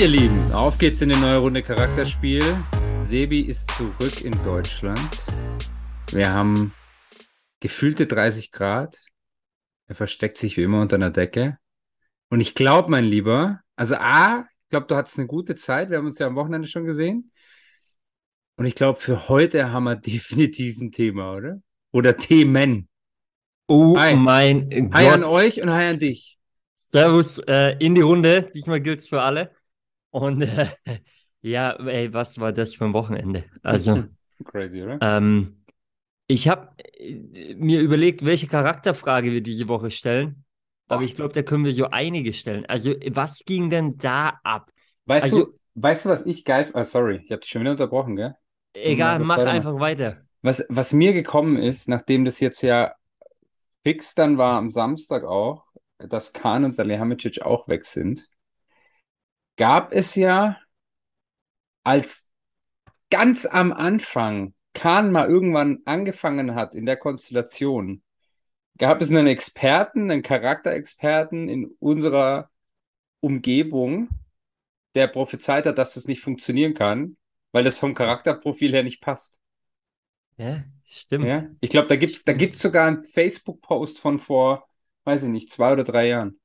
Ihr 0.00 0.08
Lieben, 0.08 0.50
auf 0.52 0.78
geht's 0.78 1.02
in 1.02 1.10
die 1.10 1.20
neue 1.20 1.36
Runde 1.36 1.62
Charakterspiel. 1.62 2.40
Sebi 2.96 3.42
ist 3.42 3.70
zurück 3.72 4.24
in 4.24 4.32
Deutschland. 4.44 4.98
Wir 6.10 6.32
haben 6.32 6.72
gefühlte 7.60 8.06
30 8.06 8.50
Grad. 8.50 8.96
Er 9.88 9.94
versteckt 9.94 10.38
sich 10.38 10.56
wie 10.56 10.62
immer 10.62 10.80
unter 10.80 10.96
einer 10.96 11.10
Decke. 11.10 11.58
Und 12.30 12.40
ich 12.40 12.54
glaube, 12.54 12.90
mein 12.90 13.04
Lieber, 13.04 13.60
also 13.76 13.96
A, 13.96 14.46
ich 14.62 14.70
glaube, 14.70 14.86
du 14.86 14.96
hattest 14.96 15.18
eine 15.18 15.26
gute 15.26 15.54
Zeit. 15.54 15.90
Wir 15.90 15.98
haben 15.98 16.06
uns 16.06 16.18
ja 16.18 16.28
am 16.28 16.36
Wochenende 16.36 16.66
schon 16.66 16.86
gesehen. 16.86 17.30
Und 18.56 18.64
ich 18.64 18.76
glaube, 18.76 18.98
für 18.98 19.28
heute 19.28 19.70
haben 19.70 19.84
wir 19.84 19.96
definitiv 19.96 20.80
ein 20.80 20.92
Thema, 20.92 21.34
oder? 21.34 21.60
Oder 21.92 22.16
Themen. 22.16 22.88
Oh 23.66 23.98
Hi. 23.98 24.14
mein 24.14 24.90
Hi 24.94 25.08
an 25.08 25.20
Gott. 25.20 25.30
euch 25.30 25.60
und 25.60 25.68
hi 25.68 25.84
an 25.84 25.98
dich. 25.98 26.38
Servus 26.74 27.38
äh, 27.40 27.76
in 27.80 27.94
die 27.94 28.00
Runde. 28.00 28.50
Diesmal 28.54 28.80
gilt's 28.80 29.06
für 29.06 29.20
alle. 29.20 29.50
Und 30.10 30.42
äh, 30.42 30.68
ja, 31.42 31.72
ey, 31.86 32.12
was 32.12 32.38
war 32.38 32.52
das 32.52 32.74
für 32.74 32.84
ein 32.84 32.92
Wochenende? 32.92 33.44
Also, 33.62 34.04
Crazy, 34.44 34.82
oder? 34.82 34.98
ähm, 35.00 35.64
ich 36.26 36.48
habe 36.48 36.70
mir 37.56 37.80
überlegt, 37.80 38.24
welche 38.24 38.46
Charakterfrage 38.46 39.32
wir 39.32 39.40
diese 39.42 39.68
Woche 39.68 39.90
stellen. 39.90 40.44
Aber 40.88 41.02
Oh. 41.02 41.04
ich 41.04 41.14
glaube, 41.16 41.32
da 41.32 41.42
können 41.42 41.64
wir 41.64 41.74
so 41.74 41.86
einige 41.90 42.32
stellen. 42.32 42.66
Also, 42.66 42.94
was 43.12 43.44
ging 43.44 43.70
denn 43.70 43.96
da 43.98 44.40
ab? 44.42 44.70
Weißt 45.06 45.24
also- 45.24 45.44
du, 45.46 45.58
weißt 45.74 46.04
du, 46.04 46.08
was 46.10 46.26
ich 46.26 46.44
geil, 46.44 46.68
ah, 46.74 46.84
sorry, 46.84 47.20
ich 47.24 47.30
habe 47.30 47.40
dich 47.40 47.50
schon 47.50 47.62
wieder 47.62 47.70
unterbrochen, 47.72 48.16
gell? 48.16 48.34
Egal, 48.74 49.18
mach 49.20 49.36
weitermachen. 49.38 49.48
einfach 49.56 49.80
weiter. 49.80 50.18
Was, 50.42 50.64
was 50.68 50.92
mir 50.92 51.12
gekommen 51.12 51.56
ist, 51.56 51.88
nachdem 51.88 52.24
das 52.24 52.40
jetzt 52.40 52.62
ja 52.62 52.94
fix 53.82 54.14
dann 54.14 54.38
war 54.38 54.56
am 54.58 54.70
Samstag 54.70 55.24
auch, 55.24 55.64
dass 55.98 56.32
Kahn 56.32 56.64
und 56.64 56.70
Salihamidzic 56.72 57.42
auch 57.42 57.68
weg 57.68 57.84
sind, 57.84 58.26
gab 59.60 59.92
es 59.92 60.14
ja, 60.14 60.56
als 61.84 62.30
ganz 63.10 63.44
am 63.44 63.74
Anfang 63.74 64.54
Kahn 64.72 65.12
mal 65.12 65.28
irgendwann 65.28 65.80
angefangen 65.84 66.54
hat 66.54 66.74
in 66.74 66.86
der 66.86 66.96
Konstellation, 66.96 68.02
gab 68.78 69.02
es 69.02 69.10
einen 69.10 69.26
Experten, 69.26 70.10
einen 70.10 70.22
Charakterexperten 70.22 71.50
in 71.50 71.66
unserer 71.78 72.48
Umgebung, 73.20 74.08
der 74.94 75.08
prophezeit 75.08 75.66
hat, 75.66 75.76
dass 75.76 75.92
das 75.92 76.06
nicht 76.06 76.22
funktionieren 76.22 76.72
kann, 76.72 77.18
weil 77.52 77.62
das 77.62 77.78
vom 77.78 77.94
Charakterprofil 77.94 78.72
her 78.72 78.82
nicht 78.82 79.02
passt. 79.02 79.38
Ja, 80.38 80.64
stimmt. 80.86 81.26
Ja, 81.26 81.50
ich 81.60 81.68
glaube, 81.68 81.88
da 81.88 81.96
gibt's, 81.96 82.24
da 82.24 82.32
gibt's 82.32 82.62
sogar 82.62 82.88
einen 82.88 83.04
Facebook-Post 83.04 83.98
von 83.98 84.18
vor, 84.18 84.66
weiß 85.04 85.24
ich 85.24 85.28
nicht, 85.28 85.50
zwei 85.50 85.74
oder 85.74 85.84
drei 85.84 86.08
Jahren. 86.08 86.39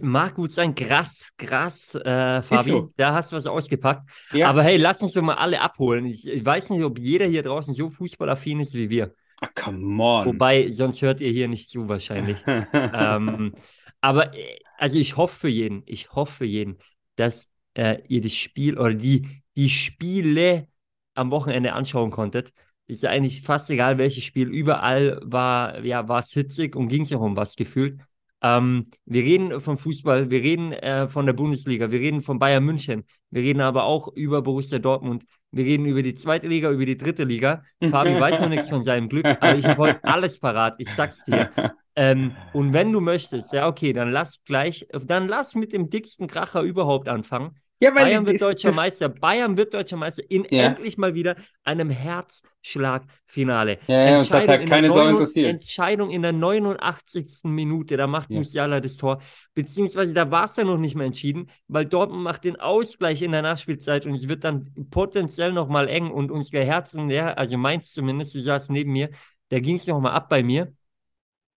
Mag 0.00 0.34
gut 0.34 0.52
sein. 0.52 0.74
Krass, 0.74 1.32
krass, 1.38 1.94
äh, 1.94 2.42
Fabi. 2.42 2.70
so. 2.70 2.92
Da 2.96 3.14
hast 3.14 3.32
du 3.32 3.36
was 3.36 3.46
ausgepackt. 3.46 4.08
Ja, 4.32 4.50
Aber 4.50 4.62
hey, 4.62 4.76
lass 4.76 5.00
uns 5.00 5.12
doch 5.12 5.22
mal 5.22 5.34
alle 5.34 5.60
abholen. 5.60 6.04
Ich, 6.06 6.26
ich 6.26 6.44
weiß 6.44 6.70
nicht, 6.70 6.84
ob 6.84 6.98
jeder 6.98 7.26
hier 7.26 7.42
draußen 7.42 7.72
so 7.72 7.88
fußballaffin 7.88 8.60
ist 8.60 8.74
wie 8.74 8.90
wir. 8.90 9.14
ah, 9.40 9.48
come 9.54 10.02
on. 10.02 10.26
Wobei, 10.26 10.70
sonst 10.70 11.00
hört 11.02 11.20
ihr 11.20 11.30
hier 11.30 11.48
nicht 11.48 11.70
zu 11.70 11.88
wahrscheinlich. 11.88 12.44
ähm, 12.72 13.54
aber 14.00 14.34
äh, 14.34 14.58
also 14.76 14.98
ich 14.98 15.16
hoffe 15.16 15.38
für 15.38 15.48
jeden, 15.48 15.82
ich 15.86 16.12
hoffe 16.12 16.32
für 16.38 16.44
jeden, 16.44 16.78
dass 17.16 17.48
äh, 17.74 18.02
ihr 18.08 18.20
das 18.20 18.34
Spiel 18.34 18.78
oder 18.78 18.94
die, 18.94 19.42
die 19.56 19.70
Spiele 19.70 20.68
am 21.14 21.30
Wochenende 21.30 21.72
anschauen 21.72 22.10
konntet. 22.10 22.52
Ist 22.86 23.04
ja 23.04 23.10
eigentlich 23.10 23.42
fast 23.42 23.70
egal, 23.70 23.96
welches 23.96 24.24
Spiel. 24.24 24.48
Überall 24.48 25.18
war, 25.22 25.82
ja, 25.84 26.08
war 26.08 26.18
es 26.18 26.30
hitzig 26.32 26.76
und 26.76 26.88
ging 26.88 27.02
es 27.02 27.12
auch 27.12 27.20
um 27.20 27.36
was 27.36 27.56
gefühlt. 27.56 28.00
Ähm, 28.42 28.90
wir 29.06 29.22
reden 29.22 29.60
vom 29.60 29.78
Fußball, 29.78 30.30
wir 30.30 30.42
reden 30.42 30.72
äh, 30.72 31.08
von 31.08 31.26
der 31.26 31.32
Bundesliga, 31.32 31.90
wir 31.90 32.00
reden 32.00 32.22
von 32.22 32.38
Bayern 32.38 32.64
München, 32.64 33.04
wir 33.30 33.42
reden 33.42 33.60
aber 33.60 33.84
auch 33.84 34.08
über 34.08 34.42
Borussia 34.42 34.80
Dortmund, 34.80 35.24
wir 35.52 35.64
reden 35.64 35.86
über 35.86 36.02
die 36.02 36.14
zweite 36.14 36.48
Liga, 36.48 36.70
über 36.70 36.84
die 36.84 36.96
dritte 36.96 37.24
Liga. 37.24 37.62
Fabi 37.80 38.18
weiß 38.18 38.40
noch 38.40 38.48
nichts 38.48 38.68
von 38.68 38.82
seinem 38.82 39.08
Glück, 39.08 39.26
aber 39.26 39.56
ich 39.56 39.64
habe 39.64 39.78
heute 39.78 40.00
alles 40.04 40.38
parat, 40.40 40.74
ich 40.78 40.88
sag's 40.90 41.24
dir. 41.24 41.50
Ähm, 41.94 42.34
und 42.52 42.72
wenn 42.72 42.90
du 42.90 43.00
möchtest, 43.00 43.52
ja, 43.52 43.68
okay, 43.68 43.92
dann 43.92 44.10
lass 44.10 44.42
gleich, 44.44 44.86
dann 44.92 45.28
lass 45.28 45.54
mit 45.54 45.72
dem 45.72 45.90
dicksten 45.90 46.26
Kracher 46.26 46.62
überhaupt 46.62 47.08
anfangen. 47.08 47.56
Ja, 47.82 47.90
Bayern 47.90 48.24
wird 48.26 48.40
das- 48.40 48.48
deutscher 48.48 48.68
das- 48.68 48.76
Meister. 48.76 49.08
Bayern 49.08 49.56
wird 49.56 49.74
deutscher 49.74 49.96
Meister 49.96 50.22
in 50.30 50.46
Ja. 50.50 50.62
endlich 50.64 50.96
mal 50.98 51.14
wieder 51.14 51.34
einem 51.64 51.90
Herzschlagfinale. 51.90 53.78
Ja, 53.86 54.10
ja, 54.10 54.18
uns 54.18 54.32
hat 54.32 54.48
halt 54.48 54.62
in 54.62 54.68
keine 54.68 54.88
Sau 54.88 54.96
89 54.98 55.36
interessiert. 55.42 55.50
Entscheidung 55.62 56.10
in 56.10 56.22
der 56.22 56.32
89. 56.32 57.48
Minute, 57.50 57.96
da 57.96 58.06
macht 58.06 58.30
Ja. 58.30 58.38
Musiala 58.38 58.80
das 58.80 58.96
Tor. 58.96 59.20
Beziehungsweise 59.54 60.12
da 60.14 60.30
war 60.30 60.44
es 60.44 60.56
ja 60.56 60.64
noch 60.64 60.78
nicht 60.78 60.94
mehr 60.94 61.06
entschieden, 61.06 61.50
weil 61.68 61.84
Dortmund 61.86 62.22
macht 62.22 62.44
den 62.44 62.56
Ausgleich 62.60 63.22
in 63.22 63.32
der 63.32 63.42
Nachspielzeit 63.42 64.06
und 64.06 64.12
es 64.14 64.28
wird 64.28 64.44
dann 64.44 64.72
potenziell 64.90 65.52
nochmal 65.52 65.88
eng 65.88 66.10
und 66.10 66.30
unsere 66.30 66.64
Herzen, 66.64 67.10
ja, 67.10 67.32
also 67.34 67.56
meins 67.58 67.92
zumindest, 67.92 68.34
du 68.34 68.40
saßt 68.40 68.70
neben 68.70 68.92
mir, 68.92 69.10
da 69.48 69.58
ging 69.58 69.76
es 69.76 69.86
nochmal 69.86 70.12
ab 70.12 70.28
bei 70.28 70.42
mir. 70.42 70.72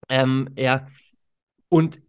Ähm, 0.10 0.50
ja, 0.58 0.88
und 1.70 2.00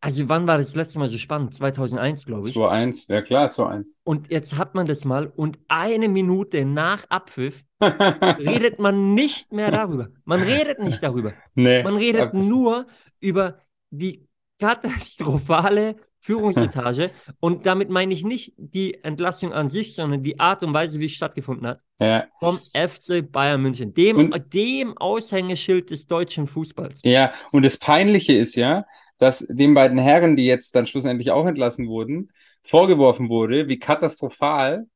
also 0.00 0.28
wann 0.28 0.46
war 0.46 0.58
das 0.58 0.74
letzte 0.74 0.98
Mal 0.98 1.08
so 1.08 1.18
spannend? 1.18 1.54
2001, 1.54 2.26
glaube 2.26 2.48
ich. 2.48 2.54
2-1, 2.56 3.10
ja 3.12 3.22
klar, 3.22 3.48
2-1. 3.48 3.88
Und 4.04 4.30
jetzt 4.30 4.56
hat 4.58 4.74
man 4.74 4.86
das 4.86 5.04
mal 5.04 5.32
und 5.34 5.58
eine 5.68 6.08
Minute 6.08 6.64
nach 6.64 7.04
Abpfiff 7.08 7.64
redet 7.82 8.78
man 8.78 9.14
nicht 9.14 9.52
mehr 9.52 9.70
darüber. 9.70 10.08
Man 10.24 10.42
redet 10.42 10.78
nicht 10.80 11.02
darüber. 11.02 11.32
Nee, 11.54 11.82
Man 11.82 11.96
redet 11.96 12.20
ab- 12.22 12.34
nur 12.34 12.86
über 13.20 13.58
die 13.90 14.26
katastrophale 14.60 15.96
Führungsetage. 16.20 17.10
Und 17.40 17.66
damit 17.66 17.90
meine 17.90 18.12
ich 18.14 18.24
nicht 18.24 18.54
die 18.56 19.02
Entlassung 19.02 19.52
an 19.52 19.68
sich, 19.68 19.94
sondern 19.96 20.22
die 20.22 20.38
Art 20.38 20.62
und 20.62 20.72
Weise, 20.72 21.00
wie 21.00 21.06
es 21.06 21.12
stattgefunden 21.12 21.66
hat. 21.66 21.80
Ja, 22.00 22.26
Vom 22.38 22.58
FC 22.74 23.22
Bayern 23.30 23.60
München, 23.62 23.92
dem, 23.94 24.16
Und- 24.16 24.54
dem 24.54 24.96
Aushängeschild 24.96 25.90
des 25.90 26.06
deutschen 26.06 26.46
Fußballs. 26.46 27.00
ja, 27.02 27.32
und 27.50 27.64
das 27.64 27.76
Peinliche 27.76 28.34
ist 28.34 28.54
ja, 28.54 28.84
dass 29.22 29.46
den 29.48 29.72
beiden 29.72 29.98
Herren, 29.98 30.34
die 30.34 30.46
jetzt 30.46 30.74
dann 30.74 30.84
schlussendlich 30.86 31.30
auch 31.30 31.46
entlassen 31.46 31.86
wurden, 31.86 32.32
vorgeworfen 32.64 33.28
wurde, 33.28 33.68
wie 33.68 33.78
katastrophal 33.78 34.86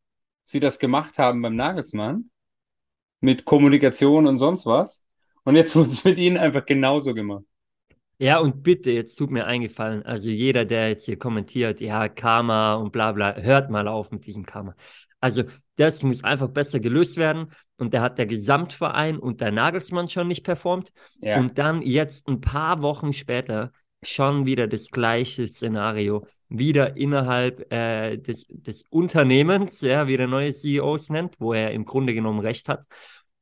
sie 0.42 0.58
das 0.58 0.80
gemacht 0.80 1.16
haben 1.18 1.40
beim 1.42 1.54
Nagelsmann 1.54 2.28
mit 3.20 3.44
Kommunikation 3.44 4.26
und 4.26 4.38
sonst 4.38 4.66
was. 4.66 5.06
Und 5.44 5.54
jetzt 5.54 5.76
wurde 5.76 5.90
es 5.90 6.02
mit 6.02 6.18
ihnen 6.18 6.38
einfach 6.38 6.66
genauso 6.66 7.14
gemacht. 7.14 7.44
Ja, 8.18 8.40
und 8.40 8.64
bitte, 8.64 8.90
jetzt 8.90 9.14
tut 9.14 9.30
mir 9.30 9.46
eingefallen, 9.46 10.02
also 10.02 10.28
jeder, 10.28 10.64
der 10.64 10.88
jetzt 10.88 11.04
hier 11.04 11.20
kommentiert, 11.20 11.80
ja, 11.80 12.08
Karma 12.08 12.74
und 12.74 12.90
bla 12.90 13.12
bla, 13.12 13.36
hört 13.36 13.70
mal 13.70 13.86
auf 13.86 14.10
mit 14.10 14.26
diesem 14.26 14.44
Karma. 14.44 14.74
Also 15.20 15.44
das 15.76 16.02
muss 16.02 16.24
einfach 16.24 16.48
besser 16.48 16.80
gelöst 16.80 17.16
werden 17.16 17.52
und 17.76 17.94
da 17.94 18.00
hat 18.00 18.18
der 18.18 18.26
Gesamtverein 18.26 19.20
und 19.20 19.40
der 19.40 19.52
Nagelsmann 19.52 20.08
schon 20.08 20.26
nicht 20.26 20.42
performt 20.42 20.92
Ja, 21.20 21.38
und 21.38 21.58
dann 21.58 21.82
jetzt 21.82 22.26
ein 22.26 22.40
paar 22.40 22.82
Wochen 22.82 23.12
später 23.12 23.70
schon 24.02 24.46
wieder 24.46 24.66
das 24.66 24.90
gleiche 24.90 25.46
Szenario, 25.48 26.26
wieder 26.48 26.96
innerhalb 26.96 27.72
äh, 27.72 28.16
des, 28.18 28.46
des 28.48 28.84
Unternehmens, 28.90 29.80
ja, 29.80 30.06
wie 30.06 30.16
der 30.16 30.28
neue 30.28 30.52
CEO 30.54 30.96
es 30.96 31.10
nennt, 31.10 31.40
wo 31.40 31.52
er 31.52 31.72
im 31.72 31.84
Grunde 31.84 32.14
genommen 32.14 32.40
recht 32.40 32.68
hat. 32.68 32.86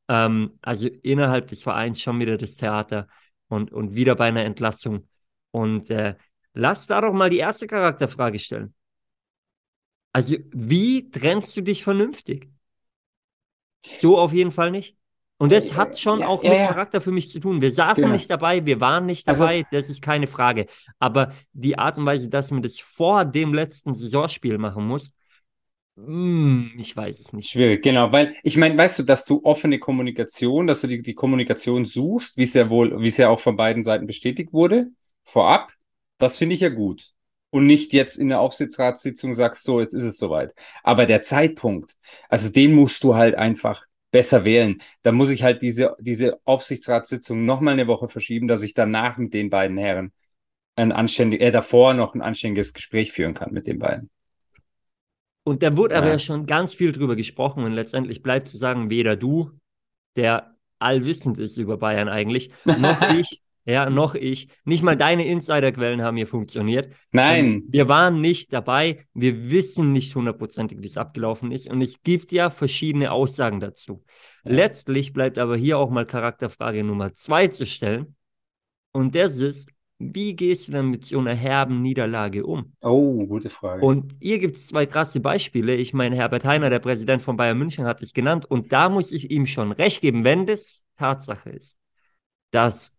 Ähm, 0.08 0.58
also 0.62 0.88
innerhalb 1.02 1.48
des 1.48 1.62
Vereins 1.62 2.00
schon 2.00 2.18
wieder 2.20 2.38
das 2.38 2.56
Theater 2.56 3.08
und, 3.48 3.72
und 3.72 3.94
wieder 3.94 4.14
bei 4.14 4.26
einer 4.26 4.44
Entlassung. 4.44 5.08
Und 5.50 5.90
äh, 5.90 6.16
lass 6.54 6.86
da 6.86 7.00
doch 7.00 7.12
mal 7.12 7.30
die 7.30 7.38
erste 7.38 7.66
Charakterfrage 7.66 8.38
stellen. 8.38 8.74
Also, 10.12 10.36
wie 10.52 11.10
trennst 11.10 11.56
du 11.56 11.60
dich 11.62 11.82
vernünftig? 11.84 12.48
So 14.00 14.18
auf 14.18 14.32
jeden 14.32 14.50
Fall 14.52 14.70
nicht. 14.70 14.96
Und 15.38 15.50
das 15.50 15.70
Ja, 15.70 15.76
hat 15.76 15.98
schon 15.98 16.20
ja, 16.20 16.28
auch 16.28 16.42
mit 16.42 16.52
ja. 16.52 16.68
Charakter 16.68 17.00
für 17.00 17.10
mich 17.10 17.28
zu 17.28 17.40
tun. 17.40 17.60
Wir 17.60 17.72
saßen 17.72 18.02
Genau. 18.04 18.14
nicht 18.14 18.30
dabei, 18.30 18.64
wir 18.64 18.80
waren 18.80 19.04
nicht 19.06 19.26
Also- 19.28 19.42
dabei, 19.44 19.66
das 19.72 19.88
ist 19.90 20.00
keine 20.00 20.26
Frage. 20.28 20.66
Aber 21.00 21.32
die 21.52 21.76
Art 21.76 21.98
und 21.98 22.06
Weise, 22.06 22.28
dass 22.28 22.50
man 22.50 22.62
das 22.62 22.78
vor 22.78 23.24
dem 23.24 23.52
letzten 23.52 23.94
Saisonspiel 23.94 24.58
machen 24.58 24.86
muss, 24.86 25.12
hm, 25.96 26.72
ich 26.76 26.96
weiß 26.96 27.20
es 27.20 27.32
nicht. 27.32 27.50
Schwierig, 27.50 27.82
genau, 27.82 28.10
weil 28.10 28.34
ich 28.42 28.56
meine, 28.56 28.76
weißt 28.76 28.98
du, 29.00 29.02
dass 29.04 29.24
du 29.24 29.40
offene 29.44 29.78
Kommunikation, 29.78 30.66
dass 30.66 30.80
du 30.80 30.88
die, 30.88 31.02
die 31.02 31.14
Kommunikation 31.14 31.84
suchst, 31.84 32.36
wie 32.36 32.42
es 32.42 32.54
ja 32.54 32.68
wohl, 32.68 33.00
wie 33.00 33.08
es 33.08 33.16
ja 33.16 33.28
auch 33.28 33.38
von 33.38 33.56
beiden 33.56 33.82
Seiten 33.84 34.06
bestätigt 34.06 34.52
wurde, 34.52 34.88
vorab, 35.24 35.72
das 36.18 36.36
finde 36.38 36.54
ich 36.54 36.60
ja 36.60 36.68
gut. 36.68 37.10
Und 37.50 37.66
nicht 37.66 37.92
jetzt 37.92 38.16
in 38.16 38.28
der 38.28 38.40
Aufsichtsratssitzung 38.40 39.34
sagst, 39.34 39.62
so, 39.62 39.80
jetzt 39.80 39.94
ist 39.94 40.02
es 40.02 40.18
soweit. 40.18 40.52
Aber 40.82 41.06
der 41.06 41.22
Zeitpunkt, 41.22 41.94
also 42.28 42.48
den 42.50 42.72
musst 42.72 43.04
du 43.04 43.14
halt 43.14 43.36
einfach 43.36 43.84
besser 44.14 44.44
wählen. 44.44 44.80
Da 45.02 45.10
muss 45.10 45.30
ich 45.30 45.42
halt 45.42 45.60
diese, 45.60 45.96
diese 45.98 46.38
Aufsichtsratssitzung 46.44 47.44
nochmal 47.44 47.74
eine 47.74 47.88
Woche 47.88 48.08
verschieben, 48.08 48.46
dass 48.46 48.62
ich 48.62 48.72
danach 48.72 49.18
mit 49.18 49.34
den 49.34 49.50
beiden 49.50 49.76
Herren 49.76 50.12
ein 50.76 50.92
anständig, 50.92 51.40
äh, 51.40 51.50
davor 51.50 51.94
noch 51.94 52.14
ein 52.14 52.22
anständiges 52.22 52.74
Gespräch 52.74 53.12
führen 53.12 53.34
kann 53.34 53.52
mit 53.52 53.66
den 53.66 53.80
beiden. 53.80 54.10
Und 55.42 55.62
da 55.62 55.76
wurde 55.76 55.96
aber 55.96 56.06
Ja. 56.06 56.12
ja 56.12 56.18
schon 56.18 56.46
ganz 56.46 56.74
viel 56.74 56.92
drüber 56.92 57.16
gesprochen 57.16 57.64
und 57.64 57.72
letztendlich 57.72 58.22
bleibt 58.22 58.48
zu 58.48 58.56
sagen, 58.56 58.88
weder 58.88 59.16
du, 59.16 59.50
der 60.16 60.56
allwissend 60.80 61.38
ist 61.38 61.58
über 61.58 61.78
Bayern 61.78 62.08
eigentlich, 62.08 62.52
noch 62.74 63.02
ich, 63.10 63.42
ja, 63.66 63.88
noch 63.88 64.14
ich. 64.14 64.48
Nicht 64.64 64.82
mal 64.82 64.96
deine 64.96 65.26
Insiderquellen 65.26 66.02
haben 66.02 66.16
hier 66.16 66.26
funktioniert. 66.26 66.94
Nein. 67.12 67.44
Ähm, 67.44 67.64
wir 67.68 67.88
waren 67.88 68.20
nicht 68.20 68.52
dabei. 68.52 69.06
Wir 69.14 69.50
wissen 69.50 69.92
nicht 69.92 70.14
hundertprozentig, 70.14 70.82
wie 70.82 70.86
es 70.86 70.98
abgelaufen 70.98 71.50
ist. 71.50 71.70
Und 71.70 71.80
es 71.80 72.02
gibt 72.02 72.30
ja 72.32 72.50
verschiedene 72.50 73.10
Aussagen 73.10 73.60
dazu. 73.60 74.04
Ja. 74.44 74.52
Letztlich 74.52 75.14
bleibt 75.14 75.38
aber 75.38 75.56
hier 75.56 75.78
auch 75.78 75.88
mal 75.88 76.04
Charakterfrage 76.04 76.84
Nummer 76.84 77.14
zwei 77.14 77.48
zu 77.48 77.64
stellen. 77.64 78.16
Und 78.92 79.14
das 79.14 79.38
ist, 79.38 79.70
wie 79.98 80.36
gehst 80.36 80.68
du 80.68 80.72
dann 80.72 80.90
mit 80.90 81.06
so 81.06 81.18
einer 81.18 81.34
herben 81.34 81.80
Niederlage 81.80 82.44
um? 82.44 82.74
Oh, 82.82 83.26
gute 83.26 83.48
Frage. 83.48 83.84
Und 83.84 84.14
hier 84.20 84.38
gibt 84.40 84.56
es 84.56 84.66
zwei 84.66 84.84
krasse 84.84 85.20
Beispiele. 85.20 85.74
Ich 85.74 85.94
meine, 85.94 86.16
Herbert 86.16 86.44
Heiner, 86.44 86.68
der 86.68 86.80
Präsident 86.80 87.22
von 87.22 87.38
Bayern 87.38 87.58
München, 87.58 87.86
hat 87.86 88.02
es 88.02 88.12
genannt. 88.12 88.44
Und 88.44 88.72
da 88.72 88.90
muss 88.90 89.10
ich 89.10 89.30
ihm 89.30 89.46
schon 89.46 89.72
recht 89.72 90.02
geben, 90.02 90.22
wenn 90.24 90.44
das 90.46 90.84
Tatsache 90.98 91.50
ist, 91.50 91.78
dass 92.50 92.93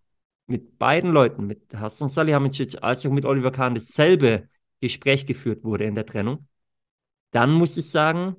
mit 0.47 0.77
beiden 0.77 1.12
Leuten, 1.12 1.47
mit 1.47 1.74
Hassan 1.74 2.09
Salihamidzic 2.09 2.77
als 2.81 3.06
auch 3.06 3.12
mit 3.12 3.25
Oliver 3.25 3.51
Kahn, 3.51 3.75
dasselbe 3.75 4.47
Gespräch 4.80 5.25
geführt 5.25 5.63
wurde 5.63 5.86
in 5.86 5.95
der 5.95 6.06
Trennung, 6.06 6.47
dann 7.31 7.51
muss 7.51 7.77
ich 7.77 7.89
sagen, 7.89 8.36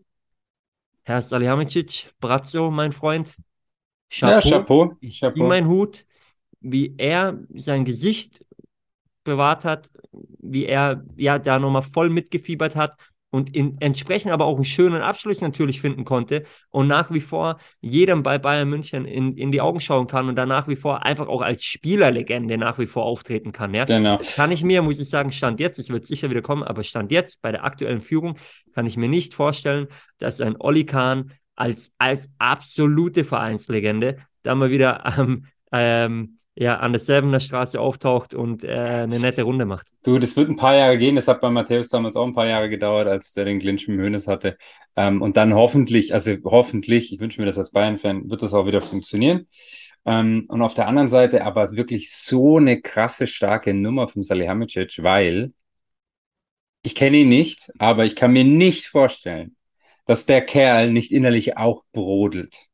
Herr 1.02 1.22
Salihamidzic, 1.22 2.12
Brazzo, 2.20 2.70
mein 2.70 2.92
Freund, 2.92 3.34
Chapeau, 4.10 4.48
ja, 4.48 4.58
Chapeau. 4.58 4.96
ich 5.00 5.20
Chapeau. 5.20 5.46
mein 5.46 5.66
Hut, 5.66 6.06
wie 6.60 6.94
er 6.96 7.38
sein 7.54 7.84
Gesicht 7.84 8.44
bewahrt 9.24 9.64
hat, 9.64 9.90
wie 10.12 10.66
er 10.66 11.04
ja 11.16 11.38
da 11.38 11.58
nochmal 11.58 11.82
voll 11.82 12.10
mitgefiebert 12.10 12.76
hat 12.76 12.96
und 13.30 13.54
in, 13.54 13.76
entsprechend 13.80 14.32
aber 14.32 14.44
auch 14.46 14.54
einen 14.54 14.64
schönen 14.64 15.02
Abschluss 15.02 15.40
natürlich 15.40 15.80
finden 15.80 16.04
konnte 16.04 16.44
und 16.70 16.86
nach 16.86 17.10
wie 17.10 17.20
vor 17.20 17.58
jedem 17.80 18.22
bei 18.22 18.38
Bayern 18.38 18.68
München 18.68 19.04
in, 19.04 19.36
in 19.36 19.52
die 19.52 19.60
Augen 19.60 19.80
schauen 19.80 20.06
kann 20.06 20.28
und 20.28 20.36
dann 20.36 20.48
nach 20.48 20.68
wie 20.68 20.76
vor 20.76 21.04
einfach 21.04 21.28
auch 21.28 21.42
als 21.42 21.64
Spielerlegende 21.64 22.56
nach 22.56 22.78
wie 22.78 22.86
vor 22.86 23.04
auftreten 23.04 23.52
kann. 23.52 23.74
Ja? 23.74 23.84
Genau. 23.84 24.16
Das 24.16 24.36
kann 24.36 24.52
ich 24.52 24.62
mir, 24.64 24.82
muss 24.82 25.00
ich 25.00 25.08
sagen, 25.08 25.32
Stand 25.32 25.60
jetzt, 25.60 25.78
es 25.78 25.90
wird 25.90 26.06
sicher 26.06 26.30
wieder 26.30 26.42
kommen, 26.42 26.62
aber 26.62 26.82
Stand 26.82 27.12
jetzt 27.12 27.42
bei 27.42 27.52
der 27.52 27.64
aktuellen 27.64 28.00
Führung 28.00 28.38
kann 28.74 28.86
ich 28.86 28.96
mir 28.96 29.08
nicht 29.08 29.34
vorstellen, 29.34 29.88
dass 30.18 30.40
ein 30.40 30.56
Olli 30.58 30.84
Kahn 30.84 31.32
als, 31.56 31.92
als 31.98 32.30
absolute 32.38 33.24
Vereinslegende 33.24 34.18
da 34.42 34.54
mal 34.54 34.70
wieder 34.70 35.14
ähm, 35.18 35.46
ähm, 35.72 36.36
ja, 36.58 36.78
an 36.78 36.92
der 36.92 37.00
Sevener 37.00 37.38
Straße 37.38 37.78
auftaucht 37.78 38.32
und 38.32 38.64
äh, 38.64 38.70
eine 38.70 39.20
nette 39.20 39.42
Runde 39.42 39.66
macht. 39.66 39.86
Du, 40.02 40.18
das 40.18 40.36
wird 40.36 40.48
ein 40.48 40.56
paar 40.56 40.74
Jahre 40.74 40.96
gehen. 40.96 41.14
Das 41.14 41.28
hat 41.28 41.42
bei 41.42 41.50
Matthäus 41.50 41.90
damals 41.90 42.16
auch 42.16 42.26
ein 42.26 42.32
paar 42.34 42.46
Jahre 42.46 42.70
gedauert, 42.70 43.06
als 43.08 43.34
der 43.34 43.44
den 43.44 43.60
Clinch 43.60 43.86
mit 43.88 43.98
Hönes 43.98 44.26
hatte. 44.26 44.56
Ähm, 44.96 45.20
und 45.20 45.36
dann 45.36 45.54
hoffentlich, 45.54 46.14
also 46.14 46.34
hoffentlich, 46.44 47.12
ich 47.12 47.20
wünsche 47.20 47.40
mir 47.40 47.46
das 47.46 47.58
als 47.58 47.72
Bayern-Fan, 47.72 48.30
wird 48.30 48.42
das 48.42 48.54
auch 48.54 48.66
wieder 48.66 48.80
funktionieren. 48.80 49.48
Ähm, 50.06 50.46
und 50.48 50.62
auf 50.62 50.72
der 50.72 50.88
anderen 50.88 51.08
Seite 51.08 51.44
aber 51.44 51.70
wirklich 51.72 52.10
so 52.10 52.56
eine 52.56 52.80
krasse, 52.80 53.26
starke 53.26 53.74
Nummer 53.74 54.08
von 54.08 54.22
Salihamidzic, 54.22 55.02
weil 55.02 55.52
ich 56.82 56.94
kenne 56.94 57.18
ihn 57.18 57.28
nicht, 57.28 57.70
aber 57.78 58.06
ich 58.06 58.16
kann 58.16 58.32
mir 58.32 58.44
nicht 58.44 58.86
vorstellen, 58.86 59.56
dass 60.06 60.24
der 60.24 60.40
Kerl 60.40 60.90
nicht 60.90 61.12
innerlich 61.12 61.58
auch 61.58 61.84
brodelt. 61.92 62.68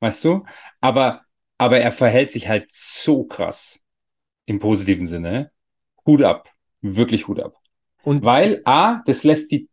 Weißt 0.00 0.24
du? 0.24 0.44
Aber 0.80 1.22
aber 1.58 1.78
er 1.78 1.92
verhält 1.92 2.30
sich 2.30 2.48
halt 2.48 2.70
so 2.70 3.24
krass 3.24 3.80
im 4.46 4.60
positiven 4.60 5.06
Sinne. 5.06 5.50
Hut 6.06 6.22
ab, 6.22 6.50
wirklich 6.80 7.28
Hut 7.28 7.40
ab. 7.40 7.56
Und 8.02 8.24
weil 8.24 8.62
A, 8.64 9.02
das 9.04 9.24
lässt 9.24 9.50
die 9.50 9.68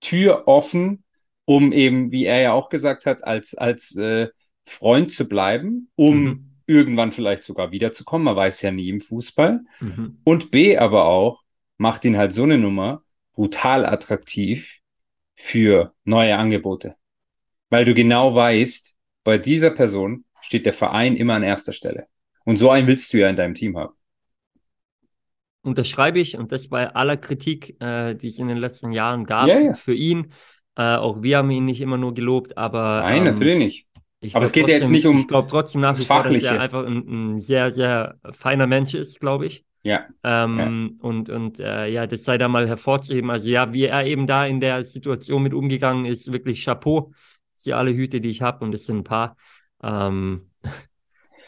Tür 0.00 0.46
offen, 0.46 1.02
um 1.46 1.72
eben, 1.72 2.12
wie 2.12 2.26
er 2.26 2.40
ja 2.40 2.52
auch 2.52 2.68
gesagt 2.68 3.06
hat, 3.06 3.24
als, 3.24 3.54
als 3.54 3.96
äh, 3.96 4.28
Freund 4.64 5.10
zu 5.10 5.26
bleiben, 5.26 5.90
um 5.96 6.22
mhm. 6.22 6.50
irgendwann 6.66 7.10
vielleicht 7.10 7.42
sogar 7.42 7.72
wiederzukommen. 7.72 8.26
Man 8.26 8.36
weiß 8.36 8.62
ja 8.62 8.70
nie 8.70 8.88
im 8.88 9.00
Fußball. 9.00 9.60
Mhm. 9.80 10.20
Und 10.22 10.50
B, 10.50 10.78
aber 10.78 11.06
auch, 11.06 11.42
macht 11.78 12.04
ihn 12.04 12.16
halt 12.16 12.34
so 12.34 12.44
eine 12.44 12.58
Nummer 12.58 13.02
brutal 13.32 13.86
attraktiv 13.86 14.80
für 15.34 15.94
neue 16.04 16.36
Angebote. 16.36 16.96
Weil 17.70 17.84
du 17.84 17.94
genau 17.94 18.34
weißt, 18.34 18.96
bei 19.24 19.38
dieser 19.38 19.70
Person 19.70 20.24
steht 20.42 20.66
der 20.66 20.72
Verein 20.72 21.16
immer 21.16 21.34
an 21.34 21.42
erster 21.42 21.72
Stelle. 21.72 22.06
Und 22.44 22.56
so 22.56 22.70
einen 22.70 22.86
willst 22.86 23.12
du 23.12 23.18
ja 23.18 23.28
in 23.28 23.36
deinem 23.36 23.54
Team 23.54 23.76
haben. 23.76 23.94
Und 25.62 25.76
das 25.76 25.88
schreibe 25.88 26.18
ich 26.18 26.38
und 26.38 26.52
das 26.52 26.68
bei 26.68 26.94
aller 26.94 27.16
Kritik, 27.16 27.80
äh, 27.82 28.14
die 28.14 28.28
es 28.28 28.38
in 28.38 28.48
den 28.48 28.56
letzten 28.56 28.92
Jahren 28.92 29.24
gab 29.24 29.48
ja, 29.48 29.60
ja. 29.60 29.74
für 29.74 29.94
ihn. 29.94 30.32
Äh, 30.76 30.96
auch 30.96 31.22
wir 31.22 31.38
haben 31.38 31.50
ihn 31.50 31.66
nicht 31.66 31.80
immer 31.80 31.98
nur 31.98 32.14
gelobt, 32.14 32.56
aber. 32.56 33.00
Nein, 33.02 33.18
ähm, 33.18 33.24
natürlich 33.34 33.86
nicht. 34.22 34.34
aber 34.34 34.44
es 34.44 34.52
geht 34.52 34.62
trotzdem, 34.62 34.72
ja 34.72 34.78
jetzt 34.78 34.90
nicht 34.90 35.06
um. 35.06 35.18
Ich 35.18 35.28
glaube 35.28 35.48
trotzdem 35.48 35.82
nach 35.82 35.98
wie 35.98 36.04
vor, 36.04 36.22
dass 36.22 36.42
er 36.42 36.60
einfach 36.60 36.86
ein, 36.86 37.34
ein, 37.34 37.40
sehr, 37.40 37.72
sehr 37.72 38.18
feiner 38.32 38.66
Mensch 38.66 38.94
ist, 38.94 39.20
glaube 39.20 39.46
ich. 39.46 39.64
Ja. 39.82 40.06
Ähm, 40.22 40.58
ja. 40.58 41.06
Und, 41.06 41.30
und 41.30 41.60
äh, 41.60 41.88
ja, 41.88 42.06
das 42.06 42.24
sei 42.24 42.38
da 42.38 42.48
mal 42.48 42.66
hervorzuheben. 42.66 43.30
Also 43.30 43.48
ja, 43.48 43.72
wie 43.72 43.84
er 43.84 44.06
eben 44.06 44.26
da 44.26 44.46
in 44.46 44.60
der 44.60 44.84
Situation 44.84 45.42
mit 45.42 45.54
umgegangen 45.54 46.04
ist, 46.06 46.32
wirklich 46.32 46.64
Chapeau. 46.64 47.12
Das 47.54 47.64
sind 47.64 47.72
alle 47.74 47.94
Hüte, 47.94 48.20
die 48.20 48.30
ich 48.30 48.40
habe 48.40 48.64
und 48.64 48.74
es 48.74 48.86
sind 48.86 48.98
ein 48.98 49.04
paar. 49.04 49.36
Ähm, 49.82 50.50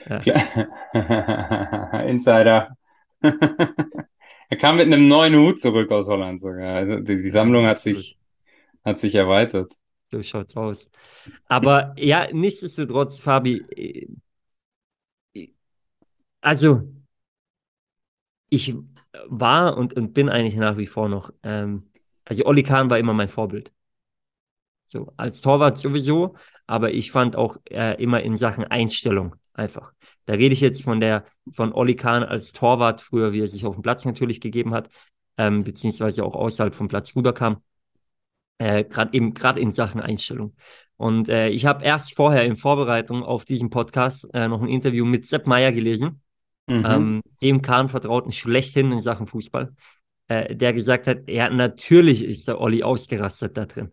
Insider. 2.07 2.77
er 3.21 4.57
kam 4.59 4.77
mit 4.77 4.87
einem 4.87 5.09
neuen 5.09 5.37
Hut 5.37 5.61
zurück 5.61 5.91
aus 5.91 6.09
Holland 6.09 6.41
sogar. 6.41 6.75
Also 6.75 7.01
die, 7.01 7.23
die 7.23 7.31
Sammlung 7.31 7.67
hat 7.67 7.81
sich, 7.81 8.19
hat 8.85 8.99
sich 8.99 9.15
erweitert. 9.15 9.75
So 10.11 10.23
schaut's 10.23 10.57
aus. 10.57 10.91
Aber 11.49 11.95
ja, 11.97 12.29
nichtsdestotrotz, 12.33 13.19
Fabi, 13.19 13.65
äh, 15.35 15.49
also 16.41 16.83
ich 18.49 18.75
war 19.29 19.77
und, 19.79 19.95
und 19.95 20.13
bin 20.13 20.29
eigentlich 20.29 20.57
nach 20.57 20.77
wie 20.77 20.87
vor 20.87 21.09
noch, 21.09 21.33
ähm, 21.43 21.91
also 22.25 22.45
Olli 22.45 22.63
Kahn 22.63 22.91
war 22.91 22.99
immer 22.99 23.15
mein 23.15 23.29
Vorbild. 23.29 23.73
So, 24.85 25.11
als 25.17 25.41
Torwart 25.41 25.79
sowieso, 25.79 26.35
aber 26.67 26.93
ich 26.93 27.11
fand 27.11 27.37
auch 27.37 27.57
äh, 27.71 28.03
immer 28.03 28.23
in 28.23 28.37
Sachen 28.37 28.65
Einstellung 28.65 29.37
einfach. 29.55 29.93
Da 30.27 30.35
rede 30.35 30.53
ich 30.53 30.61
jetzt 30.61 30.83
von 30.83 31.01
der, 31.01 31.25
von 31.53 31.73
Oli 31.73 31.97
Kahn 31.97 32.23
als 32.23 32.53
Torwart, 32.53 33.01
früher, 33.01 33.33
wie 33.33 33.41
er 33.41 33.49
sich 33.49 33.67
auf 33.67 33.75
dem 33.75 33.83
Platz 33.83 34.05
natürlich 34.05 34.41
gegeben 34.41 34.73
hat, 34.75 34.89
ähm, 35.37 35.65
beziehungsweise 35.65 36.25
auch 36.25 36.35
außerhalb 36.35 36.75
vom 36.75 36.89
Platz 36.89 37.15
rüberkam. 37.17 37.63
Äh, 38.59 38.85
gerade 38.85 39.13
eben, 39.15 39.35
gerade 39.35 39.61
in 39.61 39.73
Sachen 39.73 40.01
Einstellung. 40.01 40.55
Und 40.97 41.29
äh, 41.29 41.49
ich 41.49 41.67
habe 41.67 41.85
erst 41.85 42.15
vorher 42.15 42.45
in 42.45 42.57
Vorbereitung 42.57 43.25
auf 43.25 43.45
diesen 43.45 43.71
Podcast 43.71 44.29
äh, 44.35 44.47
noch 44.47 44.63
ein 44.63 44.69
Interview 44.69 45.05
mit 45.05 45.27
Sepp 45.27 45.49
Meyer 45.49 45.73
gelesen, 45.73 46.21
mhm. 46.69 46.87
ähm, 46.87 47.21
dem 47.41 47.61
Kahn 47.61 47.89
vertrauten 47.89 48.31
schlechthin 48.31 48.93
in 48.93 49.01
Sachen 49.01 49.27
Fußball, 49.27 49.75
äh, 50.29 50.55
der 50.55 50.73
gesagt 50.73 51.09
hat, 51.09 51.29
ja, 51.29 51.51
natürlich 51.51 52.25
ist 52.25 52.47
der 52.47 52.61
Olli 52.61 52.85
ausgerastet 52.85 53.57
da 53.57 53.67
drin. 53.67 53.91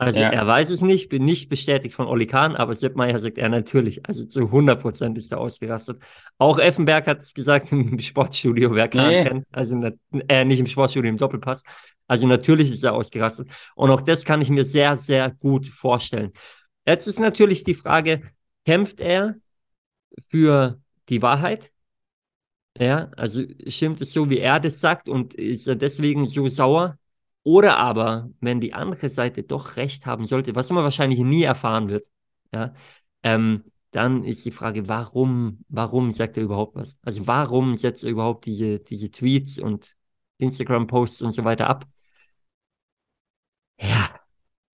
Also 0.00 0.18
ja. 0.18 0.30
er 0.30 0.46
weiß 0.46 0.70
es 0.70 0.80
nicht, 0.80 1.10
bin 1.10 1.26
nicht 1.26 1.50
bestätigt 1.50 1.94
von 1.94 2.06
Oli 2.06 2.26
Kahn, 2.26 2.56
aber 2.56 2.74
Sepp 2.74 2.96
Meier 2.96 3.20
sagt 3.20 3.36
er 3.36 3.50
natürlich. 3.50 4.08
Also 4.08 4.24
zu 4.24 4.46
100 4.46 4.80
Prozent 4.80 5.18
ist 5.18 5.30
er 5.30 5.38
ausgerastet. 5.38 6.00
Auch 6.38 6.58
Effenberg 6.58 7.06
hat 7.06 7.20
es 7.20 7.34
gesagt 7.34 7.70
im 7.72 7.98
Sportstudio, 7.98 8.74
wer 8.74 8.88
Kahn 8.88 9.08
nee. 9.08 9.24
kennt. 9.24 9.46
Also 9.52 9.78
äh, 10.26 10.44
nicht 10.46 10.58
im 10.58 10.66
Sportstudio, 10.66 11.10
im 11.10 11.18
Doppelpass. 11.18 11.62
Also 12.06 12.26
natürlich 12.26 12.72
ist 12.72 12.82
er 12.82 12.94
ausgerastet. 12.94 13.48
Und 13.74 13.90
auch 13.90 14.00
das 14.00 14.24
kann 14.24 14.40
ich 14.40 14.48
mir 14.48 14.64
sehr, 14.64 14.96
sehr 14.96 15.32
gut 15.38 15.66
vorstellen. 15.66 16.32
Jetzt 16.86 17.06
ist 17.06 17.20
natürlich 17.20 17.62
die 17.62 17.74
Frage, 17.74 18.22
kämpft 18.64 19.00
er 19.00 19.34
für 20.30 20.80
die 21.10 21.20
Wahrheit? 21.20 21.70
Ja, 22.78 23.10
also 23.18 23.42
stimmt 23.66 24.00
es 24.00 24.14
so, 24.14 24.30
wie 24.30 24.38
er 24.38 24.60
das 24.60 24.80
sagt 24.80 25.10
und 25.10 25.34
ist 25.34 25.68
er 25.68 25.76
deswegen 25.76 26.24
so 26.24 26.48
sauer? 26.48 26.96
Oder 27.42 27.78
aber, 27.78 28.30
wenn 28.40 28.60
die 28.60 28.74
andere 28.74 29.08
Seite 29.08 29.42
doch 29.42 29.76
recht 29.76 30.06
haben 30.06 30.26
sollte, 30.26 30.54
was 30.54 30.70
man 30.70 30.84
wahrscheinlich 30.84 31.20
nie 31.20 31.42
erfahren 31.42 31.88
wird, 31.88 32.06
ja, 32.52 32.74
ähm, 33.22 33.64
dann 33.92 34.24
ist 34.24 34.44
die 34.44 34.50
Frage, 34.50 34.88
warum, 34.88 35.64
warum 35.68 36.12
sagt 36.12 36.36
er 36.36 36.44
überhaupt 36.44 36.76
was? 36.76 36.98
Also 37.02 37.26
warum 37.26 37.76
setzt 37.76 38.04
er 38.04 38.10
überhaupt 38.10 38.46
diese, 38.46 38.78
diese 38.78 39.10
Tweets 39.10 39.58
und 39.58 39.96
Instagram-Posts 40.38 41.22
und 41.22 41.32
so 41.32 41.44
weiter 41.44 41.68
ab? 41.68 41.86
Ja, 43.80 44.10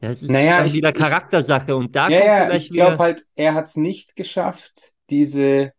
das 0.00 0.23
ist 0.23 0.30
naja, 0.30 0.64
ich, 0.64 0.75
wieder 0.75 0.92
Charaktersache 0.92 1.75
und 1.75 1.94
da 1.94 2.08
ja, 2.08 2.18
kommt 2.18 2.28
ja, 2.28 2.44
vielleicht 2.46 2.66
ich 2.66 2.73
glaube 2.73 2.99
halt, 2.99 3.26
er 3.37 3.54
hat 3.54 3.66
es 3.66 3.76
nicht 3.76 4.16
geschafft, 4.16 4.94
diese 5.08 5.73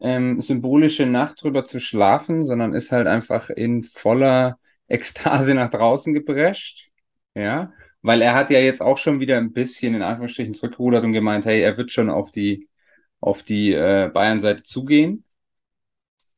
ähm, 0.00 0.40
symbolische 0.40 1.06
Nacht 1.06 1.42
drüber 1.42 1.64
zu 1.64 1.78
schlafen, 1.78 2.46
sondern 2.46 2.72
ist 2.72 2.90
halt 2.90 3.06
einfach 3.06 3.50
in 3.50 3.84
voller 3.84 4.58
Ekstase 4.92 5.54
nach 5.54 5.70
draußen 5.70 6.14
geprescht. 6.14 6.90
Ja, 7.34 7.72
weil 8.02 8.22
er 8.22 8.34
hat 8.34 8.50
ja 8.50 8.58
jetzt 8.60 8.82
auch 8.82 8.98
schon 8.98 9.20
wieder 9.20 9.38
ein 9.38 9.52
bisschen 9.52 9.94
in 9.94 10.02
Anführungsstrichen 10.02 10.54
zurückgerudert 10.54 11.04
und 11.04 11.12
gemeint, 11.12 11.46
hey, 11.46 11.60
er 11.62 11.76
wird 11.78 11.90
schon 11.92 12.10
auf 12.10 12.32
die, 12.32 12.68
auf 13.20 13.42
die 13.42 13.72
äh, 13.72 14.10
Bayern-Seite 14.12 14.64
zugehen. 14.64 15.24